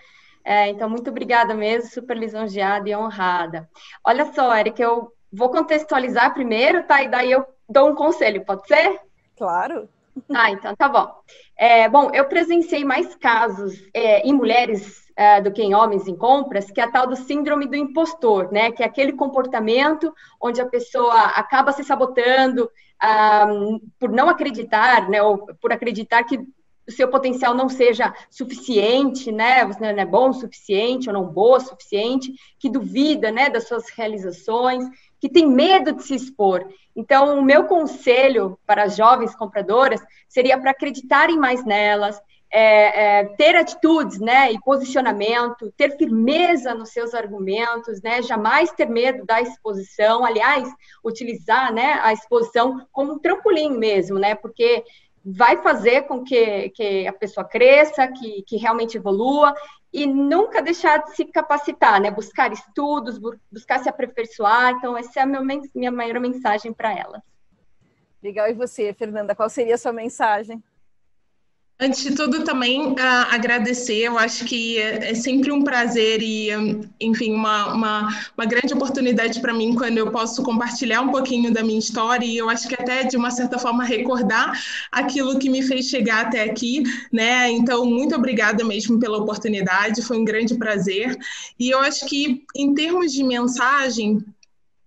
É, 0.44 0.68
então, 0.70 0.88
muito 0.88 1.08
obrigada 1.08 1.54
mesmo, 1.54 1.90
super 1.90 2.16
lisonjeada 2.16 2.88
e 2.88 2.96
honrada. 2.96 3.68
Olha 4.04 4.32
só, 4.32 4.56
Eric, 4.56 4.80
eu 4.80 5.12
vou 5.32 5.50
contextualizar 5.50 6.34
primeiro, 6.34 6.84
tá? 6.84 7.02
E 7.02 7.08
daí 7.08 7.30
eu 7.30 7.46
dou 7.68 7.90
um 7.90 7.94
conselho, 7.94 8.44
pode 8.44 8.66
ser? 8.66 9.00
Claro. 9.36 9.88
Ah, 10.34 10.50
então 10.50 10.74
tá 10.76 10.88
bom. 10.88 11.10
É, 11.56 11.88
bom, 11.88 12.10
eu 12.12 12.26
presenciei 12.26 12.84
mais 12.84 13.14
casos 13.14 13.82
é, 13.94 14.20
em 14.26 14.32
mulheres 14.32 15.01
é, 15.16 15.40
do 15.40 15.52
que 15.52 15.62
em 15.62 15.74
homens 15.74 16.08
em 16.08 16.16
compras, 16.16 16.70
que 16.70 16.80
é 16.80 16.84
a 16.84 16.90
tal 16.90 17.06
do 17.06 17.16
síndrome 17.16 17.66
do 17.66 17.76
impostor, 17.76 18.50
né? 18.52 18.70
Que 18.70 18.82
é 18.82 18.86
aquele 18.86 19.12
comportamento 19.12 20.12
onde 20.40 20.60
a 20.60 20.66
pessoa 20.66 21.14
acaba 21.14 21.72
se 21.72 21.84
sabotando 21.84 22.70
ah, 23.00 23.46
por 23.98 24.10
não 24.10 24.28
acreditar, 24.28 25.08
né? 25.08 25.22
Ou 25.22 25.38
por 25.60 25.72
acreditar 25.72 26.24
que 26.24 26.38
o 26.86 26.90
seu 26.90 27.08
potencial 27.08 27.54
não 27.54 27.68
seja 27.68 28.12
suficiente, 28.30 29.30
né? 29.30 29.64
Você 29.64 29.80
não 29.80 29.88
é 29.88 30.04
bom 30.06 30.30
o 30.30 30.34
suficiente 30.34 31.08
ou 31.08 31.14
não 31.14 31.26
boa 31.26 31.58
o 31.58 31.60
suficiente, 31.60 32.32
que 32.58 32.68
duvida, 32.68 33.30
né, 33.30 33.48
das 33.48 33.68
suas 33.68 33.88
realizações, 33.90 34.84
que 35.20 35.28
tem 35.28 35.46
medo 35.46 35.92
de 35.92 36.02
se 36.02 36.14
expor. 36.14 36.66
Então, 36.94 37.38
o 37.38 37.42
meu 37.42 37.64
conselho 37.64 38.58
para 38.66 38.84
as 38.84 38.96
jovens 38.96 39.34
compradoras 39.34 40.00
seria 40.28 40.58
para 40.58 40.72
acreditarem 40.72 41.38
mais 41.38 41.64
nelas, 41.64 42.20
é, 42.52 43.20
é, 43.20 43.24
ter 43.36 43.56
atitudes, 43.56 44.20
né, 44.20 44.52
e 44.52 44.60
posicionamento, 44.60 45.72
ter 45.74 45.96
firmeza 45.96 46.74
nos 46.74 46.90
seus 46.90 47.14
argumentos, 47.14 48.02
né, 48.02 48.20
jamais 48.20 48.70
ter 48.72 48.86
medo 48.86 49.24
da 49.24 49.40
exposição, 49.40 50.22
aliás, 50.22 50.68
utilizar, 51.02 51.72
né, 51.72 51.98
a 52.02 52.12
exposição 52.12 52.86
como 52.92 53.14
um 53.14 53.18
trampolim 53.18 53.78
mesmo, 53.78 54.18
né, 54.18 54.34
porque 54.34 54.84
vai 55.24 55.62
fazer 55.62 56.02
com 56.02 56.22
que, 56.22 56.68
que 56.70 57.06
a 57.06 57.12
pessoa 57.12 57.44
cresça, 57.44 58.06
que, 58.08 58.42
que 58.42 58.56
realmente 58.58 58.98
evolua 58.98 59.54
e 59.90 60.06
nunca 60.06 60.60
deixar 60.60 60.98
de 60.98 61.16
se 61.16 61.24
capacitar, 61.24 62.02
né, 62.02 62.10
buscar 62.10 62.52
estudos, 62.52 63.18
buscar 63.50 63.78
se 63.78 63.88
aperfeiçoar, 63.88 64.72
então 64.72 64.94
essa 64.96 65.20
é 65.20 65.22
a 65.22 65.26
minha, 65.26 65.62
minha 65.74 65.90
maior 65.90 66.20
mensagem 66.20 66.70
para 66.70 66.92
elas. 66.92 67.22
Legal, 68.22 68.48
e 68.48 68.52
você, 68.52 68.92
Fernanda, 68.92 69.34
qual 69.34 69.48
seria 69.48 69.74
a 69.74 69.78
sua 69.78 69.92
mensagem? 69.92 70.62
Antes 71.82 72.04
de 72.04 72.14
tudo, 72.14 72.44
também 72.44 72.92
uh, 72.92 72.96
agradecer. 73.28 74.02
Eu 74.04 74.16
acho 74.16 74.44
que 74.44 74.78
é, 74.78 75.10
é 75.10 75.14
sempre 75.14 75.50
um 75.50 75.64
prazer 75.64 76.22
e, 76.22 76.48
enfim, 77.00 77.34
uma, 77.34 77.74
uma, 77.74 78.08
uma 78.38 78.46
grande 78.46 78.72
oportunidade 78.72 79.40
para 79.40 79.52
mim 79.52 79.74
quando 79.74 79.98
eu 79.98 80.08
posso 80.12 80.44
compartilhar 80.44 81.00
um 81.00 81.10
pouquinho 81.10 81.52
da 81.52 81.60
minha 81.64 81.80
história 81.80 82.24
e 82.24 82.36
eu 82.36 82.48
acho 82.48 82.68
que 82.68 82.74
até, 82.76 83.02
de 83.02 83.16
uma 83.16 83.32
certa 83.32 83.58
forma, 83.58 83.82
recordar 83.82 84.56
aquilo 84.92 85.40
que 85.40 85.50
me 85.50 85.60
fez 85.60 85.86
chegar 85.86 86.26
até 86.26 86.44
aqui, 86.44 86.84
né? 87.12 87.50
Então, 87.50 87.84
muito 87.84 88.14
obrigada 88.14 88.62
mesmo 88.62 89.00
pela 89.00 89.18
oportunidade, 89.18 90.02
foi 90.02 90.18
um 90.18 90.24
grande 90.24 90.54
prazer. 90.54 91.18
E 91.58 91.68
eu 91.70 91.80
acho 91.80 92.06
que, 92.06 92.44
em 92.54 92.74
termos 92.74 93.12
de 93.12 93.24
mensagem, 93.24 94.24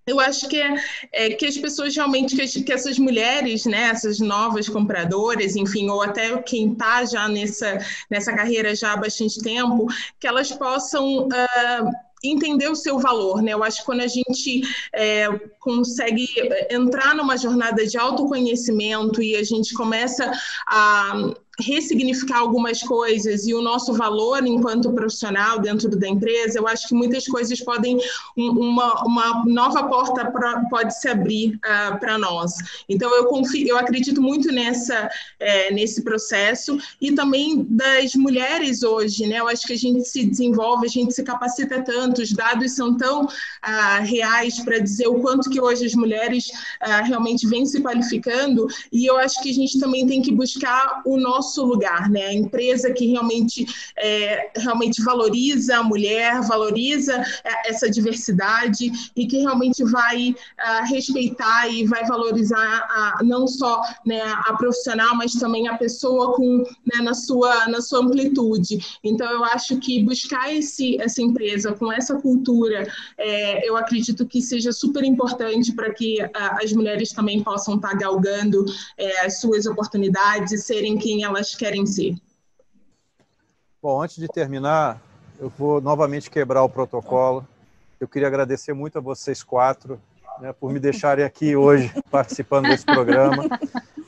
eu 0.08 0.20
acho 0.20 0.48
que, 0.48 0.58
é, 0.58 0.76
é, 1.12 1.30
que 1.32 1.46
as 1.46 1.58
pessoas 1.58 1.96
realmente, 1.96 2.36
que, 2.36 2.64
que, 2.64 2.74
essas 2.74 3.00
mulheres, 3.00 3.66
né, 3.66 3.90
essas 3.90 4.20
novas 4.20 4.70
compradoras, 4.70 5.56
enfim, 5.56 5.90
ou 5.90 6.02
até 6.02 6.38
quem 6.44 6.72
está 6.74 7.04
já 7.06 7.28
nessa, 7.28 7.80
nessa 8.10 8.34
carreira 8.34 8.76
já 8.76 8.94
há 8.94 8.98
bastante 8.98 9.42
tempo, 9.42 9.88
que 10.20 10.28
elas 10.28 10.52
possam. 10.52 11.28
Uh, 11.28 12.06
entender 12.24 12.68
o 12.70 12.76
seu 12.76 12.98
valor, 12.98 13.42
né? 13.42 13.54
Eu 13.54 13.64
acho 13.64 13.80
que 13.80 13.86
quando 13.86 14.02
a 14.02 14.08
gente 14.08 14.62
é, 14.92 15.28
consegue 15.60 16.28
entrar 16.72 17.14
numa 17.14 17.38
jornada 17.38 17.86
de 17.86 17.98
autoconhecimento 18.00 19.22
e 19.22 19.36
a 19.36 19.44
gente 19.44 19.76
começa 19.76 20.32
a 20.68 21.14
ressignificar 21.60 22.40
algumas 22.40 22.82
coisas 22.82 23.48
e 23.48 23.54
o 23.54 23.62
nosso 23.62 23.94
valor 23.94 24.46
enquanto 24.46 24.92
profissional 24.92 25.60
dentro 25.60 25.90
da 25.90 26.08
empresa, 26.08 26.60
eu 26.60 26.68
acho 26.68 26.88
que 26.88 26.94
muitas 26.94 27.26
coisas 27.28 27.60
podem, 27.62 27.98
uma, 28.36 29.04
uma 29.04 29.44
nova 29.46 29.84
porta 29.84 30.30
pra, 30.32 30.64
pode 30.70 31.00
se 31.00 31.08
abrir 31.08 31.56
uh, 31.56 32.00
para 32.00 32.18
nós. 32.18 32.54
Então, 32.90 33.14
eu 33.16 33.26
confio, 33.26 33.68
eu 33.68 33.78
acredito 33.78 34.22
muito 34.22 34.52
nessa, 34.52 35.10
é, 35.40 35.72
nesse 35.72 36.04
processo 36.04 36.78
e 37.00 37.12
também 37.14 37.66
das 37.70 38.14
mulheres 38.16 38.84
hoje, 38.84 39.26
né? 39.26 39.40
Eu 39.40 39.48
acho 39.48 39.66
que 39.66 39.74
a 39.74 39.78
gente 39.78 40.04
se 40.06 40.26
desenvolve, 40.26 40.88
a 40.88 40.90
gente 40.90 41.14
se 41.14 41.24
capacita 41.24 41.82
tanto, 41.82 42.22
os 42.22 42.32
dados 42.32 42.74
são 42.74 42.98
tão 42.98 43.26
uh, 43.26 44.04
reais 44.04 44.60
para 44.60 44.80
dizer 44.80 45.08
o 45.08 45.20
quanto 45.20 45.50
que 45.50 45.62
hoje 45.62 45.86
as 45.86 45.94
mulheres 45.94 46.48
uh, 46.48 47.04
realmente 47.06 47.48
vêm 47.48 47.66
se 47.66 47.82
qualificando 47.82 48.68
e 48.92 49.06
eu 49.06 49.18
acho 49.18 49.42
que 49.42 49.50
a 49.50 49.54
gente 49.54 49.80
também 49.80 50.06
tem 50.08 50.22
que 50.22 50.32
buscar 50.32 51.02
o 51.06 51.18
nosso 51.18 51.45
nosso 51.46 51.64
lugar, 51.64 52.10
né? 52.10 52.26
A 52.26 52.34
empresa 52.34 52.92
que 52.92 53.06
realmente, 53.06 53.66
é, 53.98 54.50
realmente 54.58 55.02
valoriza 55.04 55.78
a 55.78 55.84
mulher, 55.84 56.42
valoriza 56.42 57.14
é, 57.44 57.70
essa 57.70 57.90
diversidade 57.90 58.92
e 59.16 59.28
que 59.28 59.38
realmente 59.38 59.84
vai 59.84 60.32
uh, 60.32 60.86
respeitar 60.90 61.68
e 61.68 61.86
vai 61.86 62.04
valorizar 62.06 62.58
a, 62.58 63.20
não 63.24 63.48
só 63.48 63.80
né, 64.06 64.22
a 64.48 64.54
profissional, 64.54 65.16
mas 65.16 65.34
também 65.34 65.68
a 65.68 65.78
pessoa 65.78 66.34
com, 66.36 66.64
né, 66.86 67.04
na, 67.04 67.14
sua, 67.14 67.68
na 67.68 67.82
sua 67.82 68.00
amplitude. 68.00 68.80
Então, 69.04 69.30
eu 69.32 69.44
acho 69.46 69.78
que 69.78 70.04
buscar 70.04 70.52
esse, 70.54 71.00
essa 71.00 71.22
empresa 71.22 71.74
com 71.74 71.92
essa 71.92 72.16
cultura, 72.16 72.88
é, 73.18 73.68
eu 73.68 73.78
acredito 73.78 74.26
que 74.26 74.42
seja 74.42 74.72
super 74.72 75.04
importante 75.04 75.72
para 75.74 75.94
que 75.94 76.22
uh, 76.24 76.64
as 76.64 76.74
mulheres 76.74 77.12
também 77.12 77.44
possam 77.44 77.76
estar 77.76 77.90
tá 77.90 77.96
galgando 77.96 78.66
é, 78.98 79.26
as 79.26 79.40
suas 79.40 79.66
oportunidades 79.66 80.66
serem 80.66 80.98
quem 80.98 81.24
elas 81.24 81.35
querem 81.44 81.86
ser. 81.86 82.16
Bom, 83.82 84.02
antes 84.02 84.16
de 84.16 84.28
terminar, 84.28 85.02
eu 85.40 85.50
vou 85.50 85.82
novamente 85.82 86.30
quebrar 86.30 86.64
o 86.64 86.70
protocolo. 86.70 87.46
Eu 88.00 88.08
queria 88.08 88.28
agradecer 88.28 88.74
muito 88.74 88.98
a 88.98 89.02
vocês 89.02 89.44
quatro 89.44 90.00
né, 90.40 90.54
por 90.54 90.72
me 90.72 90.80
deixarem 90.80 91.24
aqui 91.24 91.56
hoje 91.56 91.94
participando 92.10 92.68
desse 92.68 92.86
programa. 92.86 93.48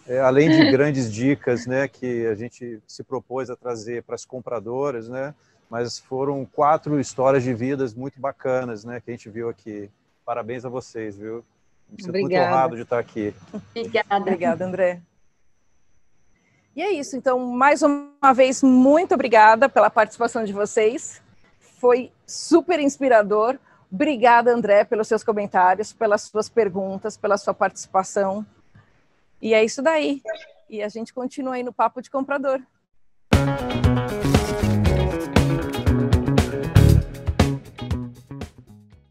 É, 0.08 0.20
além 0.20 0.50
de 0.50 0.72
grandes 0.72 1.12
dicas 1.12 1.66
né, 1.66 1.88
que 1.88 2.26
a 2.28 2.36
gente 2.36 2.82
se 2.88 3.04
propôs 3.04 3.50
a 3.50 3.56
trazer 3.56 4.04
para 4.04 4.16
as 4.16 4.26
compradoras, 4.26 5.10
né, 5.10 5.36
mas 5.70 6.00
foram 6.00 6.46
quatro 6.46 7.00
histórias 7.00 7.44
de 7.44 7.54
vidas 7.54 7.94
muito 7.94 8.20
bacanas 8.20 8.84
né, 8.86 9.02
que 9.02 9.12
a 9.12 9.13
gente 9.13 9.30
viu 9.30 9.50
aqui. 9.50 9.90
Parabéns 10.26 10.66
a 10.66 10.70
vocês, 10.70 11.18
viu? 11.18 11.44
Me 11.90 12.02
sinto 12.04 12.18
muito 12.20 12.36
honrado 12.36 12.76
de 12.76 12.82
estar 12.82 13.00
aqui. 13.00 13.34
Obrigada. 13.76 14.18
Obrigada, 14.18 14.66
André. 14.66 15.02
E 16.78 16.82
é 16.84 16.92
isso. 16.92 17.18
Então, 17.18 17.40
mais 17.40 17.82
uma 17.82 18.34
vez, 18.36 18.62
muito 18.62 19.16
obrigada 19.16 19.68
pela 19.68 19.90
participação 19.90 20.44
de 20.44 20.54
vocês. 20.54 21.20
Foi 21.80 22.12
super 22.24 22.80
inspirador. 22.80 23.58
Obrigada, 23.92 24.54
André, 24.54 24.84
pelos 24.84 25.08
seus 25.08 25.24
comentários, 25.24 25.92
pelas 25.92 26.22
suas 26.22 26.48
perguntas, 26.48 27.18
pela 27.18 27.36
sua 27.36 27.52
participação. 27.56 28.46
E 29.42 29.56
é 29.56 29.66
isso 29.66 29.82
daí. 29.82 30.22
E 30.70 30.84
a 30.84 30.88
gente 30.88 31.16
continua 31.16 31.56
aí 31.56 31.63
no 31.63 31.74
Papo 31.74 32.00
de 32.00 32.12
Comprador. 32.12 32.62